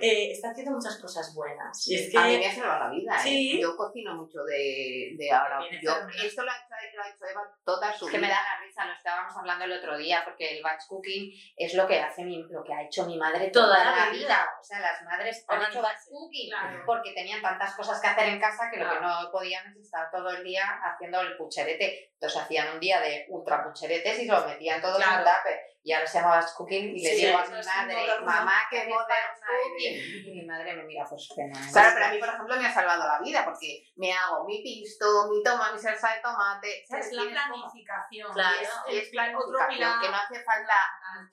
eh, 0.00 0.32
está 0.32 0.50
haciendo 0.50 0.72
muchas 0.72 0.98
cosas 1.00 1.34
buenas. 1.34 1.86
Y 1.88 1.94
es 1.96 2.10
que 2.12 2.18
A 2.18 2.24
mí 2.24 2.38
me 2.38 2.46
ha 2.46 2.54
salvado 2.54 2.84
la 2.84 2.90
vida, 2.90 3.16
¿eh? 3.26 3.58
Yo 3.60 3.76
cocino 3.76 4.14
mucho 4.14 4.42
de, 4.44 5.14
de 5.16 5.30
ahora. 5.32 5.60
Yo, 5.82 5.92
esto 6.24 6.42
lo 6.42 6.50
ha, 6.50 6.54
hecho, 6.56 6.96
lo 6.96 7.02
ha 7.02 7.08
hecho 7.08 7.24
Eva 7.26 7.42
toda 7.64 7.92
su 7.92 8.06
Es 8.06 8.12
que 8.12 8.18
me 8.18 8.26
vida. 8.26 8.36
da 8.36 8.42
la 8.58 8.64
risa, 8.64 8.84
lo 8.86 8.92
estábamos 8.92 9.36
hablando 9.36 9.64
el 9.64 9.72
otro 9.72 9.96
día, 9.96 10.22
porque 10.24 10.56
el 10.56 10.62
batch 10.62 10.86
cooking 10.88 11.32
es 11.56 11.74
lo 11.74 11.86
que 11.86 12.00
hace 12.00 12.24
mi, 12.24 12.42
lo 12.50 12.62
que 12.64 12.72
ha 12.74 12.82
hecho 12.82 13.06
mi 13.06 13.16
madre 13.18 13.48
toda, 13.50 13.68
Toda 13.76 13.84
la 13.84 13.96
la 14.06 14.10
vida. 14.10 14.18
vida. 14.26 14.48
O 14.60 14.64
sea, 14.64 14.80
las 14.80 15.02
madres 15.02 15.44
han 15.48 15.62
hecho 15.62 15.82
batch 15.82 16.00
cooking 16.10 16.50
Claro. 16.50 16.82
porque 16.86 17.12
tenían 17.12 17.40
tantas 17.42 17.74
cosas 17.74 18.00
que 18.00 18.06
hacer 18.08 18.28
en 18.28 18.40
casa 18.40 18.70
que 18.72 18.78
lo 18.78 18.88
que 18.90 19.00
no 19.00 19.30
podían 19.32 19.66
es 19.72 19.76
estar 19.78 20.10
todo 20.10 20.30
el 20.30 20.44
día 20.44 20.64
haciendo 20.84 21.20
el 21.20 21.36
pucherete. 21.36 22.12
Entonces 22.14 22.42
hacían 22.42 22.74
un 22.74 22.80
día 22.80 23.00
de 23.00 23.26
ultra 23.28 23.62
pucheretes 23.64 24.18
y 24.18 24.26
se 24.26 24.32
lo 24.32 24.44
metían 24.46 24.80
Claro. 24.80 24.96
en 24.98 25.24
tupper. 25.24 25.60
Y 25.88 25.92
ahora 25.94 26.06
se 26.06 26.18
llama 26.18 26.36
batch 26.36 26.52
cooking 26.54 26.96
y 26.98 27.02
le 27.02 27.10
Sí, 27.16 27.24
digo 27.24 27.38
a 27.38 27.46
mi 27.46 27.64
madre, 27.64 28.20
mamá, 28.20 28.52
que 28.68 28.84
moderna 28.84 29.46
cooking. 29.62 30.26
Y 30.26 30.30
mi 30.34 30.44
madre 30.44 30.74
me 30.74 30.82
mira, 30.84 31.06
pues 31.08 31.28
fenomenal. 31.34 31.72
Claro, 31.72 31.90
pero 31.94 32.04
a 32.04 32.10
mí, 32.10 32.18
por 32.18 32.28
ejemplo, 32.28 32.56
me 32.56 32.66
ha 32.66 32.74
salvado 32.74 33.04
la 33.06 33.18
vida 33.20 33.42
porque 33.42 33.90
me 33.96 34.12
hago 34.12 34.44
mi 34.44 34.62
pisto, 34.62 35.06
mi 35.30 35.42
toma, 35.42 35.72
mi 35.72 35.78
salsa 35.78 36.14
de 36.14 36.20
tomate. 36.20 36.84
¿sabes? 36.86 37.06
Es 37.06 37.12
la 37.14 37.22
planificación. 37.22 38.32
Claro. 38.34 38.56
Y 38.60 38.96
es, 38.98 39.08
otro 39.08 39.12
planificación, 39.12 39.68
pilar. 39.68 40.00
que 40.02 40.08
no 40.10 40.16
hace 40.16 40.44
falta 40.44 40.74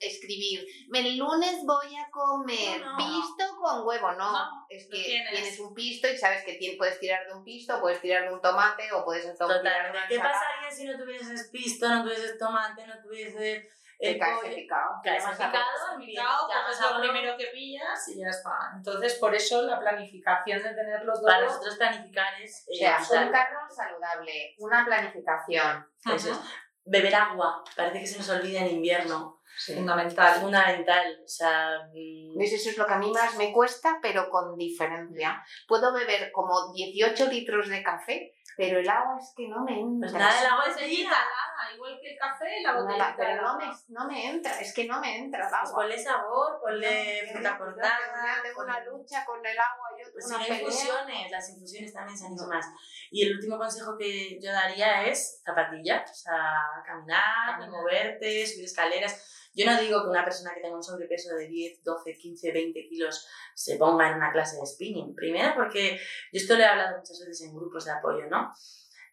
escribir, 0.00 0.66
el 0.94 1.18
lunes 1.18 1.62
voy 1.66 1.94
a 1.94 2.08
comer 2.10 2.80
No, 2.80 2.92
no. 2.92 2.96
pisto 2.96 3.56
con 3.60 3.86
huevo, 3.86 4.12
no. 4.12 4.32
No, 4.32 4.66
es 4.70 4.84
que 4.84 5.02
tienes. 5.04 5.30
tienes. 5.32 5.60
un 5.60 5.74
pisto 5.74 6.08
y 6.08 6.16
sabes 6.16 6.44
que 6.44 6.76
puedes 6.78 6.98
tirar 6.98 7.26
de 7.26 7.34
un 7.34 7.44
pisto, 7.44 7.78
puedes 7.78 8.00
tirar 8.00 8.26
de 8.26 8.32
un 8.32 8.40
tomate 8.40 8.90
o 8.92 9.04
puedes 9.04 9.26
de 9.26 9.34
Totalmente. 9.34 9.98
¿Qué 10.08 10.18
pasaría 10.18 10.70
si 10.70 10.84
no 10.86 10.96
tuvieses 10.96 11.50
pisto, 11.52 11.86
no 11.88 12.02
tuvieses 12.04 12.38
tomate, 12.38 12.86
no 12.86 12.94
tuvieses 13.02 13.66
Te 13.98 14.10
el 14.10 14.18
caes 14.18 14.54
picado. 14.54 15.00
Caes 15.02 15.24
en 15.24 15.30
Llamas 15.30 15.52
picado, 15.52 15.98
picado, 15.98 16.48
coges 16.48 16.80
a 16.80 16.90
lo 16.92 17.00
primero 17.00 17.36
que 17.36 17.46
pillas 17.46 18.08
y 18.08 18.20
ya 18.20 18.28
está. 18.28 18.50
Entonces, 18.76 19.14
por 19.14 19.34
eso 19.34 19.62
la 19.62 19.78
planificación 19.80 20.62
de 20.62 20.74
tenerlo 20.74 21.12
todo. 21.14 21.24
Para 21.24 21.46
nosotros 21.46 21.76
planificar 21.76 22.40
es 22.40 22.66
O 22.68 22.72
eh, 22.72 22.78
sea, 22.78 22.98
vital. 22.98 23.26
un 23.26 23.32
carro 23.32 23.58
saludable, 23.74 24.54
una 24.58 24.84
planificación. 24.84 25.86
Eso 26.14 26.32
es. 26.32 26.40
Beber 26.88 27.14
agua, 27.16 27.64
parece 27.74 27.98
que 27.98 28.06
se 28.06 28.18
nos 28.18 28.30
olvida 28.30 28.60
en 28.60 28.76
invierno. 28.76 29.40
Fundamental. 29.64 30.40
Fundamental. 30.40 31.20
O 31.24 31.28
sea, 31.28 31.88
mm, 31.92 32.38
¿Ves? 32.38 32.52
Eso 32.52 32.70
es 32.70 32.78
lo 32.78 32.86
que 32.86 32.92
a 32.92 32.98
mí 32.98 33.10
más 33.10 33.36
me 33.36 33.52
cuesta, 33.52 33.98
pero 34.02 34.28
con 34.28 34.56
diferencia. 34.56 35.42
Puedo 35.66 35.92
beber 35.92 36.30
como 36.30 36.72
18 36.72 37.26
litros 37.26 37.68
de 37.68 37.82
café, 37.82 38.34
pero 38.56 38.78
el 38.80 38.88
agua 38.88 39.16
es 39.18 39.32
que 39.36 39.48
no 39.48 39.62
me 39.64 39.80
entra. 39.80 40.08
pues 40.08 40.12
nada, 40.12 40.40
el 40.40 40.46
agua 40.46 40.64
es 40.66 40.76
helada, 40.76 41.74
igual 41.74 41.98
que 42.00 42.12
el 42.12 42.18
café, 42.18 42.60
la 42.62 42.72
Nada, 42.72 42.82
botellita 42.82 43.14
pero 43.16 43.42
no 43.42 43.56
me, 43.58 43.64
no 43.88 44.06
me 44.08 44.26
entra, 44.30 44.60
es 44.60 44.72
que 44.74 44.86
no 44.86 45.00
me 45.00 45.18
entra 45.18 45.44
el 45.44 45.50
Pues 45.50 45.62
agua. 45.70 45.82
ponle 45.82 45.98
sabor, 45.98 46.60
ponle 46.60 47.22
No, 47.26 47.32
fruta 47.32 47.52
yo 47.52 47.58
cortada. 47.58 47.98
Tengo 48.42 48.62
una 48.62 48.80
lucha 48.84 49.24
con 49.24 49.44
el 49.44 49.58
agua 49.58 49.88
y 49.98 50.02
otra 50.02 50.12
Pues 50.12 50.26
una 50.26 50.48
infusiones, 50.48 51.30
las 51.30 51.50
infusiones 51.50 51.92
también 51.92 52.18
sanísimas. 52.18 52.66
Y 53.10 53.26
el 53.26 53.34
último 53.36 53.58
consejo 53.58 53.96
que 53.98 54.38
yo 54.40 54.50
daría 54.52 55.04
es 55.06 55.42
zapatillas, 55.44 56.10
o 56.10 56.14
sea, 56.14 56.54
caminar, 56.84 57.58
Caminar. 57.58 57.70
moverte, 57.70 58.46
subir 58.46 58.64
escaleras. 58.64 59.32
Yo 59.54 59.64
no 59.64 59.80
digo 59.80 60.02
que 60.02 60.10
una 60.10 60.22
persona 60.22 60.52
que 60.54 60.60
tenga 60.60 60.76
un 60.76 60.82
sobrepeso 60.82 61.34
de 61.34 61.48
10, 61.48 61.82
12, 61.82 62.12
15, 62.18 62.52
20 62.52 62.88
kilos 62.88 63.26
se 63.54 63.76
ponga 63.76 64.10
en 64.10 64.16
una 64.16 64.30
clase 64.30 64.58
de 64.60 64.66
spinning. 64.66 65.14
Primero 65.14 65.54
porque 65.54 65.96
yo 65.96 66.40
esto 66.40 66.56
lo 66.56 66.60
he 66.60 66.66
hablado 66.66 66.98
muchas 66.98 67.18
veces 67.20 67.40
en 67.48 67.56
grupos 67.56 67.86
de 67.86 67.92
apoyo, 67.92 68.26
¿no? 68.28 68.45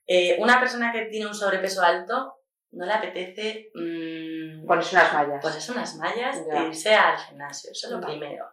Eh, 0.06 0.38
una 0.40 0.60
persona 0.60 0.92
que 0.92 1.06
tiene 1.06 1.28
un 1.28 1.34
sobrepeso 1.34 1.82
alto 1.82 2.40
no 2.72 2.86
le 2.86 2.94
apetece 2.94 3.70
mm, 3.76 4.66
Pones 4.66 4.92
unas 4.92 5.14
mallas. 5.14 5.42
ponerse 5.42 5.72
unas 5.72 5.96
mallas 5.96 6.38
Ya. 6.46 6.64
e 6.64 6.68
irse 6.68 6.94
al 6.96 7.18
gimnasio, 7.18 7.72
eso 7.72 7.88
es 7.88 7.94
lo 7.94 8.02
primero. 8.02 8.46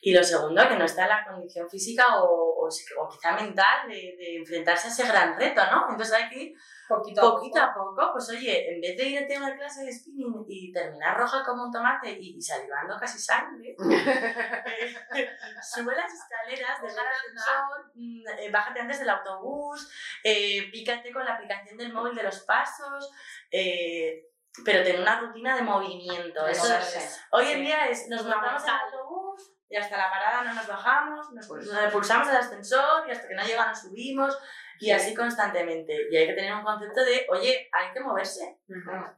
Y 0.00 0.14
lo 0.14 0.24
segundo, 0.24 0.66
que 0.68 0.76
no 0.76 0.84
está 0.84 1.02
en 1.02 1.08
la 1.10 1.26
condición 1.26 1.68
física 1.68 2.22
o, 2.22 2.66
o, 2.66 3.08
quizá 3.08 3.32
mental 3.32 3.88
de, 3.88 4.16
de 4.18 4.36
enfrentarse 4.36 4.88
a 4.88 4.90
ese 4.90 5.06
gran 5.06 5.38
reto, 5.38 5.60
¿no? 5.70 5.90
Entonces 5.90 6.14
hay 6.14 6.28
que 6.28 6.42
ir 6.42 6.54
Poquito 6.90 7.20
a 7.20 7.30
poquito 7.30 7.62
a 7.62 7.72
poco, 7.72 8.10
pues 8.12 8.28
oye, 8.30 8.74
en 8.74 8.80
vez 8.80 8.96
de 8.96 9.04
irte 9.04 9.36
a 9.36 9.38
una 9.38 9.56
clase 9.56 9.84
de 9.84 9.92
spinning 9.92 10.44
y 10.48 10.72
terminar 10.72 11.16
roja 11.16 11.44
como 11.44 11.62
un 11.62 11.70
tomate 11.70 12.10
y, 12.10 12.36
y 12.36 12.42
salivando 12.42 12.96
casi 12.98 13.16
sangre, 13.16 13.76
sube 15.62 15.94
las 15.94 16.12
escaleras, 16.12 16.82
deja 16.82 17.00
el 17.00 17.06
ascensor, 17.06 17.92
mm, 17.94 18.26
eh, 18.40 18.50
bájate 18.50 18.80
antes 18.80 18.98
del 18.98 19.08
autobús, 19.08 19.88
eh, 20.24 20.68
pícate 20.72 21.12
con 21.12 21.24
la 21.24 21.34
aplicación 21.34 21.76
del 21.76 21.92
móvil 21.92 22.16
de 22.16 22.24
los 22.24 22.40
pasos, 22.40 23.12
eh, 23.52 24.24
pero 24.64 24.82
ten 24.84 25.00
una 25.00 25.20
rutina 25.20 25.56
de 25.56 25.62
movimiento. 25.62 26.46
Eso 26.46 26.64
moverse. 26.64 26.98
es- 26.98 27.20
hoy 27.30 27.46
en 27.46 27.58
Sí. 27.58 27.60
día 27.62 27.86
es, 27.86 28.08
nos 28.08 28.24
montamos 28.24 28.62
en 28.64 28.68
el 28.70 28.74
autobús 28.80 29.52
y 29.68 29.76
hasta 29.76 29.96
la 29.96 30.10
parada 30.10 30.42
no 30.42 30.54
nos 30.54 30.66
bajamos, 30.66 31.30
nos 31.32 31.46
Pues- 31.48 31.66
nos 31.66 31.92
pulsamos 31.92 32.28
el 32.28 32.36
ascensor 32.36 33.08
y 33.08 33.12
hasta 33.12 33.28
que 33.28 33.34
no 33.34 33.42
llega 33.44 33.66
nos 33.66 33.80
subimos 33.80 34.36
y 34.80 34.90
así 34.90 35.14
constantemente. 35.14 35.94
Y 36.10 36.16
hay 36.16 36.26
que 36.26 36.32
tener 36.32 36.54
un 36.54 36.64
concepto 36.64 37.04
de, 37.04 37.26
oye, 37.28 37.68
hay 37.70 37.92
que 37.92 38.00
moverse. 38.00 38.58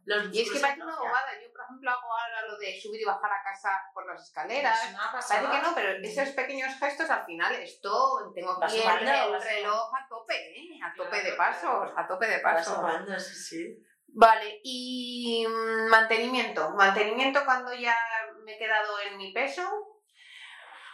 Los 0.05 0.35
Y 0.35 0.43
es 0.43 0.51
que 0.53 0.59
parece 0.59 0.83
una 0.83 0.97
bobada. 0.97 1.29
Yo, 1.41 1.53
por 1.53 1.63
ejemplo, 1.63 1.91
hago 1.91 2.13
ahora 2.13 2.43
lo 2.49 2.59
de 2.59 2.79
subir 2.81 3.01
y 3.01 3.05
bajar 3.05 3.31
a 3.33 3.43
casa 3.45 3.71
por 3.95 4.05
las 4.07 4.23
escaleras. 4.25 4.85
Es 4.89 4.93
una 4.95 5.13
pasada. 5.13 5.43
Parece 5.49 5.61
que 5.63 5.69
no, 5.69 5.75
pero 5.75 5.93
esos 6.03 6.29
pequeños 6.35 6.75
gestos 6.79 7.09
al 7.09 7.25
final 7.25 7.55
esto 7.55 8.33
tengo 8.35 8.59
Va 8.61 8.67
aquí 8.67 8.79
el, 8.81 9.41
reloj 9.41 9.95
a 9.95 10.09
tope, 10.09 10.35
¿eh? 10.35 10.81
a 10.85 10.93
tope 10.95 11.23
de 11.23 11.33
pasos, 11.35 11.93
a 11.97 12.07
tope 12.09 12.27
de 12.27 12.39
pasos. 12.41 12.75
sumando, 12.75 13.19
sí, 13.19 13.35
sí. 13.35 13.87
Vale, 14.15 14.61
y 14.63 15.47
mm, 15.49 15.89
mantenimiento. 15.91 16.71
Mantenimiento 16.71 17.45
cuando 17.45 17.73
ya 17.75 17.95
me 18.45 18.55
he 18.55 18.59
quedado 18.59 19.01
en 19.11 19.17
mi 19.17 19.33
peso. 19.33 19.63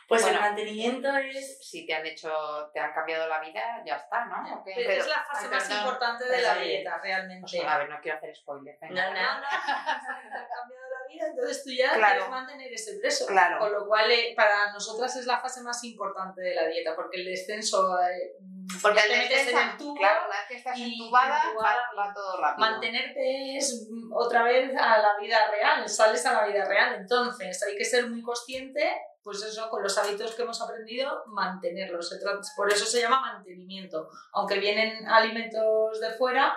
Pues 0.09 0.23
Bueno. 0.23 0.38
el 0.38 0.42
mantenimiento 0.42 1.14
es... 1.18 1.59
Si 1.68 1.85
te 1.87 1.94
han 1.94 2.07
hecho, 2.07 2.33
te 2.73 2.81
han 2.81 2.94
cambiado 2.94 3.29
la 3.29 3.40
vida, 3.40 3.83
ya 3.85 3.97
está, 3.97 4.25
¿no? 4.25 4.55
¿O 4.61 4.64
qué? 4.64 4.73
es 4.99 5.07
la 5.07 5.23
fase 5.23 5.44
Ay, 5.44 5.51
más 5.51 5.64
perdón. 5.64 5.79
importante 5.79 6.25
de 6.29 6.40
la 6.40 6.55
dieta, 6.55 6.99
realmente. 7.03 7.66
A 7.66 7.77
ver, 7.79 7.90
no 7.90 8.01
quiero 8.01 8.16
hacer 8.16 8.35
spoiler. 8.35 8.79
venga. 8.81 9.05
No, 9.07 9.12
no. 9.12 9.21
No, 9.21 9.40
no, 9.40 9.40
te 9.40 10.38
ha 10.38 10.49
cambiado 10.49 10.85
la 10.90 11.07
vida, 11.12 11.27
entonces 11.29 11.62
tú 11.62 11.71
ya 11.71 11.92
Claro. 11.94 12.12
quieres 12.14 12.31
mantener 12.31 12.73
ese 12.73 12.94
peso. 13.01 13.27
Claro. 13.27 13.59
Con 13.59 13.71
lo 13.73 13.87
cual, 13.87 14.11
eh, 14.11 14.33
para 14.35 14.73
nosotras 14.73 15.14
es 15.16 15.27
la 15.27 15.38
fase 15.40 15.61
más 15.61 15.85
importante 15.85 16.40
de 16.40 16.55
la 16.55 16.66
dieta, 16.66 16.97
porque 16.97 17.18
el 17.18 17.27
descenso, 17.27 17.99
eh, 18.01 18.33
Porque 18.81 18.99
ya 18.99 19.05
el 19.05 19.11
te 19.11 19.16
metes 19.18 19.38
en 19.40 19.47
descenso, 19.47 19.71
el 19.73 19.77
tubo, 19.77 19.94
claro, 19.97 20.21
una 20.27 20.37
vez 20.38 20.47
que 20.49 20.57
estás 20.57 20.79
y 20.79 20.92
entubada, 20.92 21.42
entubada, 21.44 21.90
va, 21.97 22.07
va 22.09 22.14
todo 22.14 22.40
rápido. 22.40 22.66
mantenerte 22.71 23.57
es 23.59 23.87
mm, 23.90 24.11
otra 24.14 24.42
vez 24.42 24.75
a 24.75 24.99
la 24.99 25.16
vida 25.21 25.51
real, 25.51 25.87
sales 25.88 26.25
a 26.25 26.33
la 26.33 26.47
vida 26.47 26.64
real. 26.64 26.94
Entonces, 26.94 27.62
hay 27.62 27.77
que 27.77 27.85
ser 27.85 28.07
muy 28.09 28.23
consciente, 28.23 28.90
pues 29.29 29.43
eso, 29.43 29.69
con 29.69 29.83
los 29.83 29.99
hábitos 29.99 30.35
que 30.35 30.41
hemos 30.41 30.59
aprendido, 30.62 31.23
mantenerlos. 31.27 32.11
Por 32.57 32.73
eso 32.73 32.87
se 32.87 33.03
llama 33.03 33.21
mantenimiento. 33.21 34.09
Aunque 34.33 34.59
vienen 34.59 35.07
alimentos 35.07 36.01
de 36.01 36.12
fuera, 36.12 36.57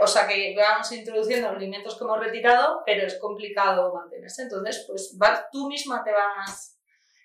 o 0.00 0.06
sea 0.08 0.26
que 0.26 0.52
vamos 0.56 0.90
introduciendo 0.90 1.48
alimentos 1.48 1.96
que 1.96 2.02
hemos 2.02 2.18
retirado, 2.18 2.82
pero 2.84 3.06
es 3.06 3.20
complicado 3.20 3.94
mantenerse. 3.94 4.42
Entonces, 4.42 4.84
pues 4.88 5.14
vas- 5.16 5.44
tú 5.52 5.68
misma 5.68 6.02
te 6.02 6.10
vas, 6.10 6.75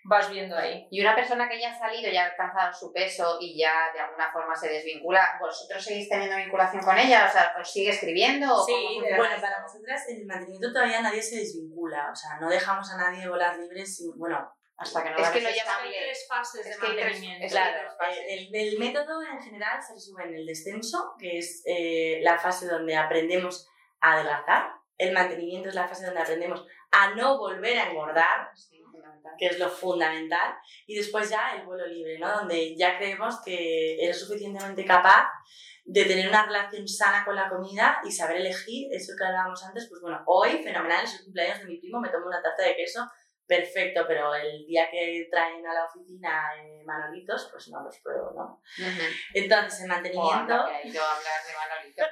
vas 0.03 0.29
viendo 0.31 0.57
ahí. 0.57 0.87
Y 0.89 1.01
una 1.01 1.15
persona 1.15 1.47
que 1.47 1.59
ya 1.59 1.71
ha 1.71 1.77
salido, 1.77 2.11
ya 2.11 2.23
ha 2.23 2.29
alcanzado 2.31 2.73
su 2.73 2.91
peso 2.91 3.37
y 3.39 3.57
ya 3.59 3.91
de 3.93 3.99
alguna 3.99 4.31
forma 4.31 4.55
se 4.55 4.69
desvincula, 4.69 5.37
¿vosotros 5.39 5.83
seguís 5.83 6.09
teniendo 6.09 6.35
vinculación 6.37 6.81
con 6.83 6.97
ella? 6.97 7.27
O 7.29 7.31
sea, 7.31 7.53
¿os 7.59 7.71
sigue 7.71 7.89
escribiendo? 7.91 8.53
o 8.55 8.65
Sí, 8.65 8.73
funciona 8.95 9.17
Bueno, 9.17 9.35
para 9.41 9.61
nosotras 9.61 10.07
en 10.09 10.17
el 10.21 10.25
mantenimiento 10.25 10.73
todavía 10.73 11.01
nadie 11.01 11.21
se 11.21 11.37
desvincula, 11.37 12.09
o 12.11 12.15
sea, 12.15 12.39
no 12.39 12.49
dejamos 12.49 12.91
a 12.91 12.97
nadie 12.97 13.27
bolas 13.27 13.57
libres 13.57 13.95
sin, 13.97 14.17
bueno, 14.17 14.51
Hasta 14.77 15.03
que 15.03 15.11
no 15.11 15.17
Es 15.19 15.29
que 15.29 15.41
lo 15.41 15.49
llaman 15.51 15.75
tres 15.91 16.25
fases 16.27 16.65
Es 16.65 16.79
de 16.79 16.87
tres- 16.87 17.03
mantenimiento. 17.03 17.45
es 17.45 17.51
Claro, 17.51 17.77
tres 17.81 17.93
fases. 17.99 18.17
eh, 18.17 18.33
el, 18.51 18.55
el 18.55 18.79
método 18.79 19.21
en 19.21 19.39
general 19.39 19.79
se 19.83 19.93
resume 19.93 20.23
en 20.23 20.33
el 20.33 20.45
descenso, 20.47 21.13
que 21.19 21.37
es 21.37 21.61
eh, 21.67 22.19
la 22.23 22.39
fase 22.39 22.65
donde 22.67 22.95
aprendemos 22.97 23.67
a 23.99 24.13
adelgazar. 24.13 24.71
El 24.97 25.13
mantenimiento 25.13 25.69
es 25.69 25.75
la 25.75 25.87
fase 25.87 26.05
donde 26.07 26.21
aprendemos 26.21 26.65
a 26.91 27.11
no 27.13 27.37
volver 27.37 27.77
a 27.77 27.89
engordar, 27.91 28.49
Sí, 28.55 28.80
fundamental. 29.11 29.33
que 29.37 29.45
es 29.47 29.59
lo 29.59 29.69
fundamental. 29.69 30.55
Y 30.87 30.95
después 30.95 31.29
ya 31.29 31.55
el 31.55 31.65
vuelo 31.65 31.85
libre, 31.87 32.17
¿no? 32.19 32.31
Donde 32.31 32.75
ya 32.75 32.97
creemos 32.97 33.41
que 33.43 34.03
eres 34.03 34.19
suficientemente 34.19 34.85
capaz 34.85 35.27
de 35.83 36.05
tener 36.05 36.29
una 36.29 36.45
relación 36.45 36.87
sana 36.87 37.25
con 37.25 37.35
la 37.35 37.49
comida 37.49 37.99
y 38.03 38.11
saber 38.11 38.37
elegir 38.37 38.87
eso 38.93 39.13
que 39.17 39.25
hablábamos 39.25 39.63
antes. 39.63 39.87
Pues 39.89 40.01
bueno, 40.01 40.21
hoy, 40.25 40.63
fenomenal, 40.63 41.03
es 41.03 41.19
el 41.19 41.25
cumpleaños 41.25 41.59
de 41.59 41.65
mi 41.65 41.77
primo, 41.79 41.99
me 41.99 42.09
tomo 42.09 42.27
una 42.27 42.41
tarta 42.41 42.63
de 42.63 42.75
queso, 42.75 43.09
perfecto, 43.45 44.05
pero 44.07 44.33
el 44.33 44.65
día 44.65 44.89
que 44.89 45.27
traen 45.29 45.65
a 45.65 45.73
la 45.73 45.85
oficina 45.85 46.51
eh, 46.57 46.83
manolitos, 46.85 47.49
pues 47.51 47.67
no 47.69 47.83
los 47.83 47.99
pruebo, 47.99 48.31
¿no? 48.33 48.61
Entonces, 49.33 49.81
el 49.81 49.87
mantenimiento... 49.87 50.65
que 50.67 50.73
ha 50.73 50.87
ido 50.87 51.03
a 51.03 51.15
hablar 51.15 51.41
de 51.45 51.53
Manolito. 51.57 52.03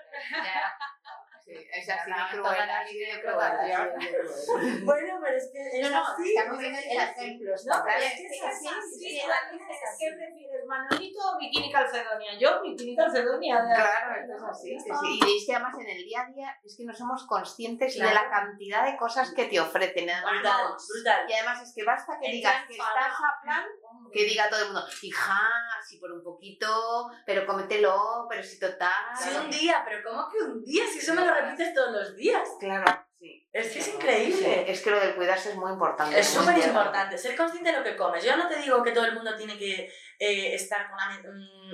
Sí, 1.50 1.68
es 1.74 1.90
así 1.90 2.12
toda 2.36 2.52
de 2.54 2.68
la 2.68 2.84
de. 2.84 4.00
Bueno, 4.86 5.20
pero 5.22 5.36
es 5.38 5.50
que 5.52 5.80
es 5.82 5.90
No, 5.90 5.98
no, 5.98 6.04
así. 6.08 6.30
está 6.36 6.50
muy 6.54 6.60
bien 6.60 6.76
el 6.76 6.84
ejemplo. 7.00 7.52
No, 7.66 7.84
pero 7.86 7.98
es 7.98 8.14
que 8.14 8.26
es 8.28 8.44
así. 8.44 8.68
Sí, 9.00 9.18
es 9.18 9.22
que 9.24 9.28
la 9.28 9.36
la 9.36 9.52
vida 9.52 9.66
vida 9.66 9.74
es 9.74 9.78
es 9.82 9.90
así. 9.90 10.06
¿Qué 10.06 10.12
prefieres, 10.16 10.66
Manolito 10.68 11.20
o 11.20 11.40
bikini 11.40 11.72
calcedonia? 11.72 12.38
Yo, 12.40 12.62
bikini 12.62 12.96
calcedonia. 12.96 13.58
Claro, 13.76 14.22
esto 14.22 14.36
es 14.36 14.44
así. 14.44 14.80
sí, 14.80 14.90
sí. 15.02 15.20
Y 15.26 15.38
es 15.38 15.46
que 15.48 15.56
además 15.56 15.76
en 15.80 15.90
el 15.90 16.04
día 16.04 16.22
a 16.22 16.26
día 16.32 16.60
es 16.64 16.76
que 16.78 16.86
no 16.86 16.94
somos 16.94 17.26
conscientes 17.26 17.98
de 17.98 18.14
la 18.14 18.30
cantidad 18.30 18.86
de 18.86 18.96
cosas 18.98 19.34
que 19.34 19.46
te 19.46 19.60
ofrecen. 19.60 20.10
Además, 20.10 20.34
Brutal, 20.34 20.64
no- 20.70 20.78
brutal. 20.94 21.26
Y 21.30 21.34
además 21.34 21.62
es 21.64 21.74
que 21.76 21.84
basta 21.84 22.20
que 22.22 22.30
digas 22.32 22.66
que 22.68 22.74
estás 22.74 23.14
a 23.14 23.42
plan, 23.42 23.66
que 24.14 24.24
diga 24.26 24.50
todo 24.50 24.60
el 24.62 24.66
mundo, 24.68 24.86
hija, 25.02 25.40
si 25.88 25.98
por 26.00 26.12
un 26.12 26.24
poquito, 26.24 27.10
pero 27.26 27.46
cómetelo, 27.46 28.28
pero 28.30 28.44
si 28.44 28.60
total. 28.60 28.90
Sí, 29.16 29.30
un 29.36 29.50
día, 29.50 29.82
pero 29.86 30.02
¿cómo 30.08 30.28
que 30.30 30.40
un 30.44 30.64
día? 30.64 30.84
Si 30.92 31.00
eso 31.00 31.14
me 31.16 31.26
lo 31.26 31.34
repites 31.42 31.74
todos 31.74 31.92
los 31.92 32.16
días. 32.16 32.48
Claro, 32.60 32.86
sí. 33.20 33.48
Es 33.52 33.72
que 33.72 33.80
es 33.80 33.86
Sí, 33.86 33.92
increíble. 33.96 34.72
Es 34.72 34.82
que 34.82 34.92
lo 34.92 35.00
del 35.00 35.16
cuidarse 35.16 35.50
es 35.50 35.56
muy 35.56 35.72
importante. 35.72 36.20
Es 36.20 36.28
súper 36.28 36.58
importante 36.58 37.18
ser 37.18 37.36
consciente 37.36 37.72
de 37.72 37.78
lo 37.80 37.84
que 37.84 37.96
comes. 37.96 38.24
Yo 38.24 38.38
no 38.38 38.48
te 38.48 38.58
digo 38.58 38.84
que 38.84 38.92
todo 38.92 39.06
el 39.06 39.16
mundo 39.16 39.36
tiene 39.36 39.58
que 39.58 39.92
eh, 40.20 40.54
estar 40.54 40.88
con 40.90 40.96
una 40.96 41.18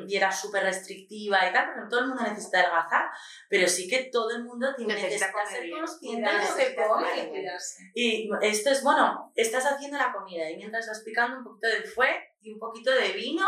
mm, 0.03 0.05
dieta 0.07 0.31
súper 0.31 0.63
restrictiva 0.63 1.49
y 1.49 1.51
tal, 1.51 1.73
porque 1.73 1.89
todo 1.89 1.99
el 2.01 2.07
mundo 2.07 2.23
necesita 2.23 2.59
adelgazar, 2.59 3.09
pero 3.49 3.67
sí 3.67 3.87
que 3.89 4.09
todo 4.11 4.31
el 4.35 4.43
mundo 4.43 4.73
tiene 4.75 4.93
Necesita 4.93 5.27
necesita 5.27 5.31
comer 5.33 5.61
ser 5.61 5.69
consciente 5.71 6.29
de 6.29 6.37
lo 6.37 6.55
que 6.55 6.75
come. 6.75 7.51
y 7.93 8.29
esto 8.41 8.69
es, 8.69 8.83
bueno, 8.83 9.31
estás 9.35 9.65
haciendo 9.65 9.97
la 9.97 10.13
comida 10.13 10.49
y 10.49 10.57
mientras 10.57 10.87
vas 10.87 11.01
picando 11.03 11.39
un 11.39 11.43
poquito 11.43 11.67
de 11.67 11.83
fuet 11.83 12.21
y 12.41 12.53
un 12.53 12.59
poquito 12.59 12.91
de 12.91 13.09
vino 13.13 13.47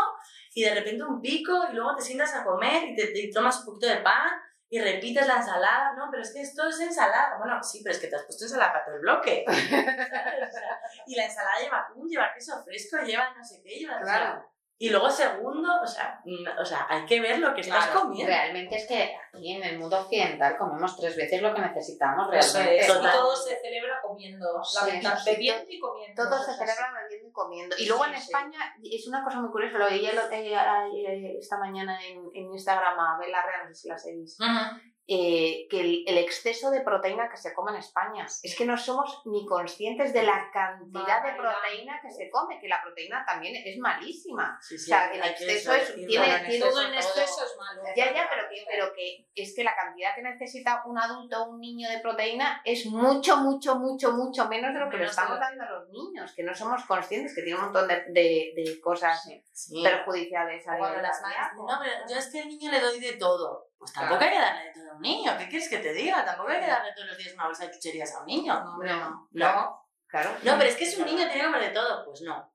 y 0.54 0.64
de 0.64 0.74
repente 0.74 1.04
un 1.04 1.20
pico 1.20 1.52
y 1.70 1.74
luego 1.76 1.94
te 1.96 2.02
sientas 2.02 2.34
a 2.34 2.44
comer 2.44 2.88
y 2.88 2.96
te, 2.96 3.06
te 3.08 3.30
tomas 3.32 3.60
un 3.60 3.66
poquito 3.66 3.86
de 3.86 3.98
pan 3.98 4.30
y 4.70 4.80
repites 4.80 5.26
la 5.26 5.36
ensalada. 5.36 5.94
No, 5.94 6.08
pero 6.10 6.22
es 6.22 6.32
que 6.32 6.40
esto 6.40 6.68
es 6.68 6.80
ensalada. 6.80 7.36
Bueno, 7.38 7.62
sí, 7.62 7.80
pero 7.82 7.94
es 7.94 8.00
que 8.00 8.08
te 8.08 8.16
has 8.16 8.24
puesto 8.24 8.44
ensalada 8.44 8.72
para 8.72 8.84
todo 8.84 8.94
el 8.96 9.00
bloque. 9.00 9.44
¿Sabes? 9.48 10.48
O 10.48 10.52
sea, 10.52 10.80
y 11.06 11.16
la 11.16 11.24
ensalada 11.24 11.60
lleva 11.60 11.80
atún, 11.80 12.08
lleva 12.08 12.32
queso 12.34 12.62
fresco, 12.62 12.98
lleva 12.98 13.34
no 13.34 13.44
sé 13.44 13.62
qué, 13.62 13.78
lleva... 13.78 14.00
Claro. 14.00 14.57
Y 14.80 14.90
luego 14.90 15.10
segundo, 15.10 15.68
o 15.82 15.86
sea, 15.86 16.22
o 16.60 16.64
sea, 16.64 16.86
hay 16.88 17.04
que 17.04 17.20
ver 17.20 17.40
lo 17.40 17.52
que 17.52 17.62
estás 17.62 17.86
Claro, 17.86 18.02
comiendo. 18.02 18.32
Realmente 18.32 18.76
es 18.76 18.86
que 18.86 19.12
aquí 19.34 19.52
en 19.56 19.64
el 19.64 19.78
mundo 19.78 19.98
occidental 19.98 20.56
comemos 20.56 20.96
tres 20.96 21.16
veces 21.16 21.42
lo 21.42 21.52
que 21.52 21.60
necesitamos 21.60 22.28
Eso 22.32 22.58
realmente. 22.58 22.84
es. 22.86 22.88
Y 22.88 23.00
todo 23.02 23.34
se 23.36 23.56
celebra 23.60 24.00
comiendo. 24.00 24.62
Sí, 24.62 24.76
lamentablemente, 24.78 25.30
sí, 25.30 25.30
bebiendo 25.36 25.70
y 25.70 25.78
comiendo. 25.80 26.22
Todo 26.22 26.38
se 26.42 26.52
celebra 26.52 26.92
bebiendo 27.02 27.28
y 27.28 27.32
comiendo. 27.32 27.76
Y 27.76 27.86
luego 27.86 28.04
Sí, 28.04 28.10
en 28.10 28.16
sí. 28.16 28.22
España 28.22 28.74
es 28.82 29.08
una 29.08 29.24
cosa 29.24 29.40
muy 29.40 29.50
curiosa, 29.50 29.78
lo 29.78 29.88
veía 29.90 30.12
eh, 30.12 31.36
esta 31.38 31.58
mañana 31.58 31.98
en, 32.06 32.18
en 32.32 32.52
Instagram 32.52 32.98
a 33.00 33.18
Bella 33.18 33.42
Real, 33.42 33.68
no 33.68 33.74
sé 33.74 33.82
si 33.82 33.88
la 33.88 33.98
seguís. 33.98 34.38
Ujú. 34.40 34.80
Eh, 35.10 35.66
que 35.70 35.80
el, 35.80 36.04
el 36.06 36.18
exceso 36.18 36.70
de 36.70 36.82
proteína 36.82 37.30
que 37.30 37.38
se 37.38 37.54
come 37.54 37.72
en 37.72 37.78
España. 37.78 38.26
Es 38.42 38.54
que 38.54 38.66
no 38.66 38.76
somos 38.76 39.22
ni 39.24 39.46
conscientes 39.46 40.12
de 40.12 40.22
la 40.22 40.50
cantidad 40.52 41.22
de 41.24 41.32
proteína 41.32 41.98
que 42.02 42.10
se 42.10 42.28
come, 42.30 42.60
que 42.60 42.68
la 42.68 42.82
proteína 42.82 43.24
también 43.26 43.56
es 43.64 43.78
malísima. 43.78 44.58
Sí, 44.60 44.74
O 44.74 44.78
sí, 44.78 44.84
sea, 44.84 45.10
el 45.10 45.22
exceso 45.24 45.72
es- 45.74 45.94
tiene- 45.94 46.14
Todo 46.14 46.24
en 46.36 46.46
tiene- 46.46 46.64
Todo 46.66 46.82
en 46.82 46.94
exceso 46.94 47.44
es 47.46 47.56
malo. 47.56 47.82
Ya, 47.96 48.12
ya, 48.14 48.28
pero 48.28 48.48
que, 48.50 48.64
pero 48.68 48.92
que 48.92 49.26
es 49.34 49.54
que 49.56 49.64
la 49.64 49.74
cantidad 49.74 50.14
que 50.14 50.20
necesita 50.22 50.82
un 50.84 50.98
adulto 50.98 51.42
o 51.42 51.50
un 51.52 51.60
niño 51.60 51.88
de 51.88 52.00
proteína 52.00 52.60
es 52.66 52.84
mucho, 52.84 53.38
mucho, 53.38 53.76
mucho, 53.76 54.12
mucho 54.12 54.46
menos 54.48 54.74
de 54.74 54.80
lo 54.80 54.90
que 54.90 54.98
le 54.98 55.06
estamos 55.06 55.40
dando 55.40 55.64
a 55.64 55.70
los 55.70 55.88
niños, 55.88 56.34
que 56.36 56.42
no 56.42 56.54
somos 56.54 56.84
conscientes, 56.84 57.34
que 57.34 57.40
tiene 57.42 57.58
un 57.58 57.64
montón 57.64 57.88
de, 57.88 58.04
de- 58.10 58.52
de 58.54 58.80
cosas 58.82 59.26
Sí. 59.52 59.82
perjudiciales 59.82 60.68
a 60.68 60.72
las 60.78 60.80
madres 61.22 61.38
no, 61.56 61.66
pero 61.80 61.92
yo 62.08 62.16
es 62.18 62.30
que 62.30 62.40
al 62.40 62.48
niño 62.48 62.70
le 62.70 62.80
doy 62.80 63.00
de 63.00 63.14
todo. 63.14 63.68
Pues 63.78 63.92
tampoco 63.92 64.24
hay 64.24 64.30
que 64.30 64.40
darle 64.40 64.64
de 64.64 64.72
todo 64.72 64.90
a 64.90 64.94
un 64.96 65.02
niño. 65.02 65.38
¿Qué 65.38 65.48
quieres 65.48 65.68
que 65.68 65.78
te 65.78 65.92
diga? 65.92 66.24
Tampoco 66.24 66.50
hay 66.50 66.60
que 66.60 66.66
darle 66.66 66.92
todos 66.94 67.08
los 67.08 67.18
días 67.18 67.34
una 67.34 67.46
bolsa 67.46 67.66
de 67.66 67.72
chucherías 67.72 68.14
a 68.14 68.20
un 68.20 68.26
niño. 68.26 68.54
Hombre, 68.54 68.90
no. 68.90 69.28
Claro, 69.32 69.80
claro. 70.06 70.30
No, 70.42 70.58
pero 70.58 70.64
es 70.64 70.76
que 70.76 70.84
es 70.84 70.98
un 70.98 71.06
niño, 71.06 71.24
tiene 71.28 71.40
que 71.40 71.44
comer 71.44 71.62
de 71.62 71.70
todo. 71.70 72.04
Pues 72.04 72.20
no. 72.22 72.52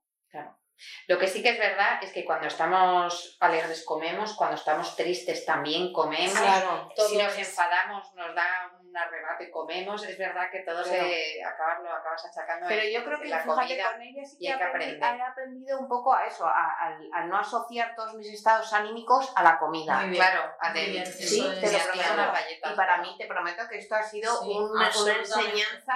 Lo 1.06 1.18
que 1.18 1.28
sí 1.28 1.42
que 1.42 1.50
es 1.50 1.58
verdad 1.58 2.02
es 2.02 2.12
que 2.12 2.24
cuando 2.24 2.46
estamos 2.48 3.36
alegres 3.40 3.84
comemos, 3.84 4.34
cuando 4.34 4.56
estamos 4.56 4.96
tristes 4.96 5.44
también 5.46 5.92
comemos. 5.92 6.38
Claro. 6.38 6.88
Si 6.96 7.16
nos 7.16 7.32
es- 7.38 7.48
enfadamos 7.48 8.12
nos 8.14 8.34
da 8.34 8.70
un 8.80 8.96
arrebato 8.96 9.42
y 9.44 9.50
comemos. 9.50 10.04
Es 10.04 10.16
verdad 10.18 10.50
que 10.50 10.60
todo 10.60 10.84
se 10.84 11.42
acabas, 11.44 11.80
lo 11.82 11.92
acabas 11.92 12.24
achacando 12.26 12.66
Pero 12.68 12.82
en- 12.82 12.92
yo 12.92 13.04
creo 13.04 13.20
que 13.20 13.28
la 13.28 13.40
fíjate, 13.40 13.60
comida. 13.60 13.92
con 13.92 14.02
ella 14.02 14.24
sí 14.24 14.36
que 14.38 14.46
he 14.46 15.22
aprendido 15.22 15.78
un 15.80 15.88
poco 15.88 16.14
a 16.14 16.24
eso, 16.26 16.46
a, 16.46 16.76
al- 16.80 17.10
a 17.12 17.24
no 17.24 17.38
asociar 17.38 17.94
todos 17.96 18.14
mis 18.14 18.28
estados 18.32 18.72
anímicos 18.72 19.32
a 19.36 19.42
la 19.42 19.58
comida. 19.58 19.96
Muy 20.00 20.10
bien. 20.10 20.22
Claro, 20.22 20.52
a 20.60 20.70
Muy 20.70 20.80
del- 20.80 20.90
bien, 20.92 21.06
Sí, 21.06 21.40
te 21.60 21.72
lo 21.72 21.78
a 21.78 22.32
galletas, 22.32 22.72
Y 22.72 22.76
para 22.76 22.98
mí 22.98 23.14
te 23.18 23.26
prometo 23.26 23.68
que 23.68 23.78
esto 23.78 23.94
ha 23.94 24.02
sido 24.02 24.32
Sí, 24.42 24.48
un- 24.50 24.70
una 24.72 24.86
absolutamente. 24.86 25.50
enseñanza, 25.50 25.94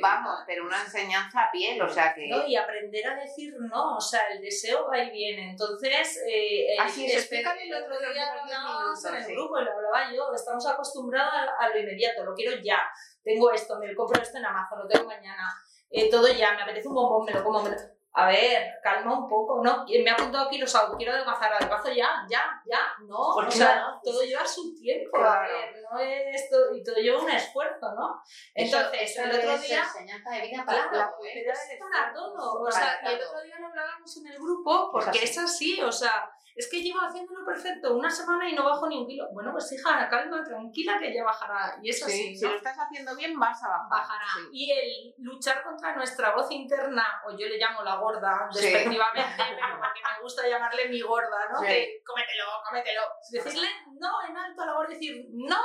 vamos, 0.00 0.40
pero 0.46 0.64
una 0.64 0.80
enseñanza 0.80 1.42
a 1.44 1.50
piel, 1.50 1.80
o 1.82 1.88
sea 1.88 2.14
que... 2.14 2.28
¿no? 2.28 2.46
Y 2.46 2.56
aprender 2.56 3.06
a 3.08 3.14
decir 3.16 3.54
no, 3.58 3.96
o 3.96 4.00
sea, 4.00 4.11
el 4.30 4.40
deseo 4.40 4.86
va 4.88 4.98
y 4.98 5.10
viene. 5.10 5.50
Entonces, 5.50 6.20
eh, 6.28 6.66
Así 6.78 7.06
es, 7.06 7.14
espera, 7.16 7.52
explícale 7.52 7.62
el 7.64 7.74
otro 7.84 8.12
día 8.12 8.30
hablábamos 8.32 9.04
en 9.04 9.14
el 9.14 9.20
minutos, 9.20 9.26
sí. 9.26 9.32
grupo 9.34 9.58
y 9.60 9.64
lo 9.64 9.72
hablaba 9.72 10.12
yo, 10.12 10.32
estamos 10.34 10.66
acostumbrados 10.66 11.32
a, 11.34 11.64
a 11.64 11.68
lo 11.68 11.78
inmediato, 11.78 12.24
lo 12.24 12.34
quiero 12.34 12.56
ya, 12.62 12.80
tengo 13.22 13.50
esto, 13.52 13.78
me 13.78 13.88
lo 13.88 13.96
compro 13.96 14.20
esto 14.22 14.38
en 14.38 14.44
Amazon, 14.46 14.80
lo 14.80 14.88
tengo 14.88 15.06
mañana, 15.06 15.52
eh, 15.90 16.08
todo 16.10 16.28
ya, 16.28 16.52
me 16.54 16.62
apetece 16.62 16.88
un 16.88 16.94
bombón, 16.94 17.24
me 17.26 17.32
lo 17.32 17.42
como, 17.44 17.62
me 17.62 17.70
lo- 17.70 17.76
A 18.14 18.26
ver, 18.26 18.74
calma 18.82 19.18
un 19.20 19.26
poco, 19.28 19.62
¿no? 19.64 19.86
Me 19.86 20.10
ha 20.10 20.12
apuntado 20.12 20.46
aquí 20.46 20.58
los 20.58 20.74
autos, 20.74 20.96
quiero 20.98 21.12
adelgazar, 21.12 21.50
adelgazo 21.54 21.88
ya, 21.90 22.26
ya, 22.28 22.62
ya, 22.66 22.80
no. 23.06 23.30
¿Por 23.34 23.44
O 23.44 23.48
qué 23.48 23.56
sea, 23.56 23.76
no? 23.80 24.00
todo 24.04 24.22
lleva 24.22 24.46
su 24.46 24.74
tiempo, 24.74 25.16
a 25.16 25.20
Claro. 25.20 25.48
ver, 25.54 25.82
no 25.90 25.98
es 25.98 26.50
todo, 26.50 26.74
y 26.76 26.82
todo 26.84 26.96
lleva 26.96 27.22
un 27.22 27.30
esfuerzo, 27.30 27.92
¿no? 27.94 28.22
Entonces, 28.54 29.00
eso 29.02 29.22
el 29.22 29.30
otro 29.38 29.56
día... 29.58 29.82
enseñanza 29.82 30.30
de 30.30 30.40
vida 30.42 30.62
para 30.66 30.88
Claro, 30.90 31.14
¿eh? 31.24 31.30
pero 31.32 31.52
es 31.52 31.78
para 31.80 32.12
todo. 32.12 32.60
O 32.60 32.70
sea, 32.70 33.00
el 33.02 33.20
otro 33.22 33.40
día 33.42 33.58
lo 33.58 33.66
hablábamos 33.68 34.16
en 34.18 34.26
el 34.26 34.38
grupo 34.38 34.90
porque 34.92 35.24
es 35.24 35.38
así, 35.38 35.80
o 35.82 35.90
sea, 35.90 36.30
es 36.54 36.68
que 36.70 36.82
llevo 36.82 37.00
haciéndolo 37.00 37.44
perfecto 37.44 37.94
una 37.94 38.10
semana 38.10 38.48
y 38.48 38.54
no 38.54 38.64
bajo 38.64 38.86
ni 38.88 38.98
un 38.98 39.06
kilo. 39.06 39.28
Bueno, 39.32 39.52
pues 39.52 39.70
hija, 39.72 40.08
calma, 40.08 40.42
tranquila, 40.44 40.98
que 40.98 41.14
ya 41.14 41.24
bajará. 41.24 41.76
Y 41.82 41.90
es 41.90 42.02
así, 42.02 42.12
Sí, 42.12 42.36
si 42.36 42.44
¿no? 42.44 42.50
lo 42.50 42.56
estás 42.56 42.76
haciendo 42.78 43.16
bien, 43.16 43.38
vas 43.38 43.62
a 43.64 43.68
bajar. 43.68 43.88
Bajará. 43.90 44.24
Sí. 44.34 44.48
Y 44.52 44.72
el 44.72 45.14
luchar 45.18 45.62
contra 45.62 45.94
nuestra 45.96 46.34
voz 46.34 46.50
interna, 46.50 47.04
o 47.26 47.30
yo 47.32 47.46
le 47.46 47.58
llamo 47.58 47.82
la 47.82 47.96
gorda, 47.96 48.48
Sí. 48.50 48.60
despectivamente, 48.64 49.32
pero 49.36 49.78
porque 49.78 50.00
me 50.16 50.22
gusta 50.22 50.48
llamarle 50.48 50.88
mi 50.88 51.00
gorda, 51.00 51.48
¿no? 51.52 51.60
Que 51.60 52.02
cómetelo, 52.04 52.44
cómetelo. 52.68 53.02
Decirle 53.30 53.68
no 53.98 54.22
en 54.28 54.36
alto 54.36 54.62
a 54.62 54.66
la 54.66 54.72
gorda, 54.74 54.90
decir 54.90 55.26
no, 55.32 55.58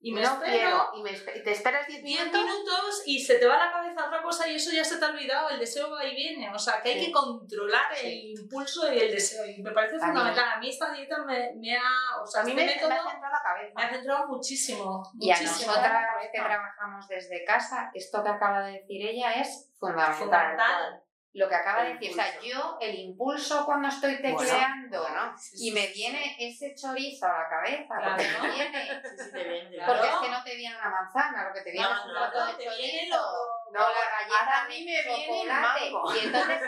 y 0.00 0.12
me 0.12 0.20
no 0.22 0.28
espero. 0.34 0.52
quiero, 0.52 0.90
y, 0.94 1.02
me 1.02 1.10
y 1.10 1.42
te 1.42 1.50
esperas 1.50 1.86
10 1.86 2.02
10 2.04 2.20
minutos. 2.26 2.44
minutos 2.44 3.02
y 3.06 3.20
se 3.20 3.38
te 3.38 3.46
va 3.46 3.56
a 3.56 3.66
la 3.66 3.72
cabeza 3.72 4.06
otra 4.06 4.22
cosa 4.22 4.48
y 4.48 4.54
eso 4.54 4.70
ya 4.72 4.84
se 4.84 4.98
te 4.98 5.04
ha 5.04 5.08
olvidado, 5.08 5.48
el 5.50 5.58
deseo 5.58 5.90
va 5.90 6.04
y 6.04 6.14
viene, 6.14 6.48
o 6.54 6.58
sea 6.58 6.80
que 6.80 6.90
hay 6.90 7.00
Sí. 7.00 7.06
que 7.06 7.12
controlar 7.12 7.94
Sí. 7.96 8.06
el 8.06 8.40
impulso 8.40 8.92
y 8.92 8.98
el 8.98 9.10
deseo 9.10 9.44
y 9.46 9.60
me 9.62 9.72
parece 9.72 9.96
A 9.96 9.98
mí- 9.98 10.04
fundamental, 10.06 10.48
a 10.54 10.58
mí 10.60 10.68
esta 10.70 10.92
dieta 10.92 11.24
me, 11.24 11.52
me 11.56 11.76
ha, 11.76 12.20
o 12.22 12.26
sea, 12.26 12.42
A 12.42 12.44
mí 12.44 12.50
este 12.52 12.64
me, 12.64 12.74
método 12.74 12.88
me 12.90 12.94
ha 12.96 13.10
centrado 13.10 13.34
la 13.34 13.42
cabeza. 13.42 13.72
me 13.74 13.82
ha 13.82 13.90
centrado 13.90 14.28
muchísimo, 14.28 15.02
Y 15.18 15.30
a 15.30 15.34
muchísimo. 15.36 15.72
nosotras 15.72 16.06
que 16.32 16.38
trabajamos 16.40 17.08
desde 17.08 17.44
casa, 17.44 17.90
esto 17.94 18.22
que 18.22 18.28
acaba 18.28 18.62
de 18.62 18.72
decir 18.80 19.04
ella 19.06 19.32
es 19.34 19.70
fundamental. 19.78 20.14
Fundamental. 20.14 21.02
Lo 21.38 21.48
que 21.48 21.54
acaba 21.54 21.84
de 21.84 21.92
decir, 21.94 22.10
o 22.10 22.14
sea, 22.14 22.40
yo 22.40 22.78
el 22.80 22.98
impulso 22.98 23.64
cuando 23.64 23.86
estoy 23.88 24.16
tecleando 24.20 25.00
bueno, 25.02 25.34
y 25.56 25.70
me 25.70 25.86
viene 25.88 26.36
ese 26.38 26.74
chorizo 26.74 27.26
a 27.26 27.38
la 27.42 27.48
cabeza, 27.48 27.94
porque 28.02 28.24
Claro. 28.26 28.42
me 28.42 28.50
viene, 28.54 29.02
Sí, 29.04 29.16
sí, 29.24 29.30
te 29.32 29.44
viene. 29.44 29.76
Claro. 29.76 29.92
porque 29.92 30.08
es 30.08 30.14
que 30.16 30.28
no 30.30 30.42
te 30.44 30.56
viene 30.56 30.76
una 30.76 30.90
manzana, 30.90 31.48
lo 31.48 31.54
que 31.54 31.60
te 31.62 31.70
viene 31.70 31.86
No, 31.88 31.94
es 31.94 32.00
un 32.04 32.08
no, 32.12 32.18
plato 32.18 32.38
no, 32.40 32.46
de 32.46 32.56
viene 32.58 32.98
chorizo. 33.08 33.16
lo- 33.16 33.72
No, 33.72 33.80
la 33.80 34.04
galleta 34.18 34.62
a 34.62 34.68
mí 34.68 34.78
me 34.84 34.84
viene 35.02 35.10
el 35.10 35.26
chocolate. 35.26 35.90
mango. 35.90 36.14
Y 36.14 36.18
entonces, 36.26 36.62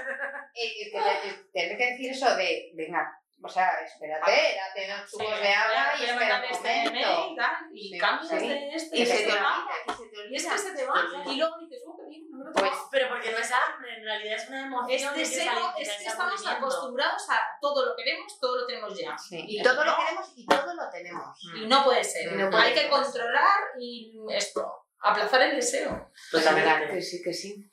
eh, 0.54 0.82
eh, 0.82 0.92
te- 0.92 1.28
te- 1.30 1.44
tienes 1.52 1.78
que 1.78 1.86
decir 1.92 2.10
eso 2.12 2.36
de, 2.36 2.70
venga, 2.74 3.19
o 3.42 3.48
sea, 3.48 3.70
espérate, 3.84 4.30
date 4.30 4.88
dos 4.88 5.10
Sí, 5.10 5.16
chubos 5.18 5.40
de 5.40 5.48
agua 5.48 5.92
y 5.98 6.04
espera 6.04 6.38
un 6.38 6.44
este 6.44 6.84
momento. 6.84 7.28
y 7.32 7.36
tal, 7.36 7.56
y 7.72 7.88
Sí, 7.92 7.98
cambias 7.98 8.40
sí. 8.40 8.48
de 8.48 8.74
este 8.76 8.96
Y 8.98 9.02
y 9.02 9.06
se 9.06 9.16
se 9.16 9.24
te 9.26 9.32
va. 9.32 9.56
olvida, 9.56 9.74
y 9.86 9.90
se 9.90 10.08
te 10.08 10.16
Y 10.16 10.20
olvida. 10.20 10.36
es 10.36 10.46
que 10.46 10.58
se 10.58 10.74
te 10.76 10.86
va. 10.86 10.94
Y 11.26 11.36
luego 11.36 11.58
dices, 11.60 11.82
oh, 11.86 11.96
qué 11.96 12.08
bien, 12.08 12.30
no 12.30 12.38
me 12.38 12.44
lo 12.44 12.52
Pues, 12.52 12.70
tomado". 12.70 12.88
Pero 12.90 13.08
porque 13.08 13.32
no 13.32 13.38
es 13.38 13.50
hambre, 13.52 13.94
en 13.96 14.04
realidad 14.04 14.36
es 14.36 14.48
una 14.48 14.66
emoción. 14.66 14.90
Es 14.90 15.02
que 15.02 15.12
quieres 15.14 15.30
deseo, 15.36 15.72
es 15.78 15.88
es 15.88 15.96
que 15.96 16.04
estamos 16.06 16.46
acostumbrados 16.46 17.30
a 17.30 17.40
todo 17.60 17.86
lo 17.86 17.96
queremos, 17.96 18.38
todo 18.40 18.56
lo 18.58 18.66
tenemos 18.66 18.98
ya. 18.98 19.16
sí. 19.16 19.44
Y 19.48 19.62
todo 19.62 19.84
lo 19.84 19.96
queremos 19.96 20.32
y 20.36 20.46
todo 20.46 20.74
lo 20.74 20.90
tenemos. 20.90 21.38
Y 21.56 21.66
no 21.66 21.84
puede 21.84 22.04
ser. 22.04 22.32
Y 22.32 22.36
no 22.36 22.50
puede 22.50 22.62
Hay 22.64 22.74
que 22.74 22.88
controlar 22.88 23.60
y 23.78 24.12
esto, 24.30 24.86
aplazar 25.00 25.42
el 25.42 25.56
deseo. 25.56 26.10
Totalmente. 26.30 26.94
Que 26.94 27.00
sí, 27.02 27.22
que 27.22 27.32
sí. 27.32 27.70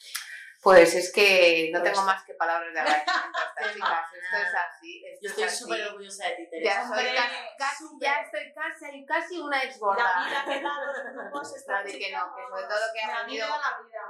Pues 0.68 0.96
es 0.96 1.14
que 1.14 1.70
no 1.72 1.80
Pues 1.80 1.94
tengo 1.94 2.02
está. 2.02 2.14
más 2.14 2.24
que 2.26 2.34
palabras 2.34 2.74
de 2.74 2.80
agradecimiento 2.82 3.38
a 3.40 3.62
estas 3.62 3.74
chicas. 3.74 4.06
Esto 4.14 4.38
es 4.38 4.54
así. 4.54 5.04
Esto 5.06 5.22
Yo 5.22 5.30
es 5.46 5.54
estoy 5.54 5.68
súper 5.70 5.88
orgullosa 5.88 6.28
de 6.28 6.36
ti, 6.36 6.44
Ya 6.44 6.50
Teresa. 6.50 6.82
soy 6.90 7.08
Hombre, 7.08 7.16
casi, 7.58 7.84
ya 8.02 8.14
estoy 8.20 8.54
casi, 8.54 9.06
casi 9.06 9.40
una 9.40 9.64
ex 9.64 9.80
La 9.80 9.96
vida 9.96 10.44
que 10.46 10.62
da 10.62 10.70
los 10.86 11.14
grupos 11.24 11.56
esta 11.56 11.78
Así 11.80 11.98
que 11.98 12.12
no, 12.12 12.36
que 12.36 12.42
sobre 12.50 12.64
todo 12.64 12.80
que 12.94 13.00
he 13.00 13.04
aprendido-. 13.12 13.48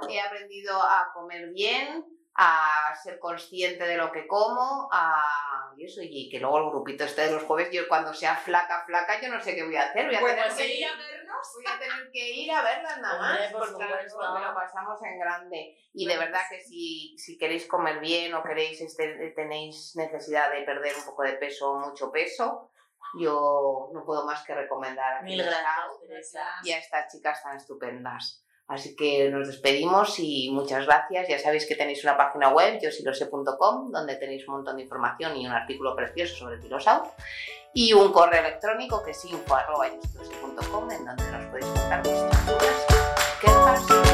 He 0.08 0.20
aprendido 0.20 0.82
a 0.82 1.12
comer 1.14 1.48
bien, 1.50 2.04
a 2.34 2.92
ser 3.04 3.20
consciente 3.20 3.84
de 3.84 3.96
lo 3.96 4.10
que 4.10 4.26
como, 4.26 4.88
a 4.92 5.22
y 5.78 5.84
eso, 5.84 6.00
y 6.02 6.28
que 6.28 6.40
luego 6.40 6.58
el 6.58 6.70
grupito 6.70 7.04
este 7.04 7.22
de 7.26 7.32
los 7.32 7.44
jueves, 7.44 7.70
yo 7.72 7.86
cuando 7.86 8.12
sea 8.12 8.34
flaca, 8.36 8.82
flaca, 8.84 9.20
yo 9.22 9.28
no 9.28 9.40
sé 9.40 9.54
qué 9.54 9.64
voy 9.64 9.76
a 9.76 9.84
hacer. 9.84 10.06
Voy 10.06 10.16
a, 10.16 10.20
Bueno, 10.20 10.42
tener, 10.42 10.50
sí, 10.52 10.62
que 10.64 10.74
ir, 10.80 10.86
a 10.86 10.96
vernos. 10.96 11.52
voy 11.54 11.64
a 11.66 11.78
tener 11.78 12.10
que 12.12 12.30
ir 12.30 12.50
a 12.52 12.62
verlas 12.62 13.00
nada 13.00 13.18
más, 13.20 13.30
Hombre, 13.30 13.48
por 13.52 13.60
porque 13.60 13.84
supuesto. 13.84 14.18
luego 14.18 14.38
lo 14.40 14.54
pasamos 14.54 15.02
en 15.04 15.18
grande. 15.20 15.76
Y 15.94 16.06
de 16.06 16.16
verdad 16.18 16.40
que 16.50 16.60
si, 16.60 17.16
si 17.16 17.38
queréis 17.38 17.66
comer 17.66 18.00
bien 18.00 18.34
o 18.34 18.42
queréis 18.42 18.80
este, 18.80 19.30
tenéis 19.36 19.94
necesidad 19.94 20.50
de 20.50 20.62
perder 20.62 20.96
un 20.96 21.04
poco 21.04 21.22
de 21.22 21.34
peso 21.34 21.70
o 21.70 21.78
mucho 21.78 22.10
peso, 22.10 22.70
yo 23.18 23.88
no 23.94 24.04
puedo 24.04 24.26
más 24.26 24.44
que 24.44 24.54
recomendar 24.54 25.18
a 25.18 25.22
Mil 25.22 25.42
gracias, 25.42 26.00
Teresa. 26.00 26.44
y 26.64 26.72
a 26.72 26.78
estas 26.78 27.12
chicas 27.12 27.42
tan 27.42 27.56
estupendas. 27.56 28.44
Así 28.68 28.94
que 28.94 29.30
nos 29.30 29.48
despedimos 29.48 30.18
y 30.18 30.50
muchas 30.50 30.84
gracias. 30.84 31.26
Ya 31.28 31.38
sabéis 31.38 31.66
que 31.66 31.74
tenéis 31.74 32.04
una 32.04 32.18
página 32.18 32.50
web, 32.50 32.78
yosilose.com, 32.82 33.90
donde 33.90 34.16
tenéis 34.16 34.46
un 34.46 34.56
montón 34.56 34.76
de 34.76 34.82
información 34.82 35.34
y 35.36 35.46
un 35.46 35.52
artículo 35.52 35.96
precioso 35.96 36.36
sobre 36.36 36.60
Kilosaut. 36.60 37.04
Y 37.72 37.94
un 37.94 38.12
correo 38.12 38.40
electrónico 38.40 39.02
que 39.02 39.12
es 39.12 39.24
info.yosilose.com, 39.24 40.90
en 40.90 41.04
donde 41.04 41.30
nos 41.32 41.44
podéis 41.46 41.66
contar 41.66 42.02
vuestras 42.02 42.46
dudas, 42.46 42.86
quejas 43.40 44.07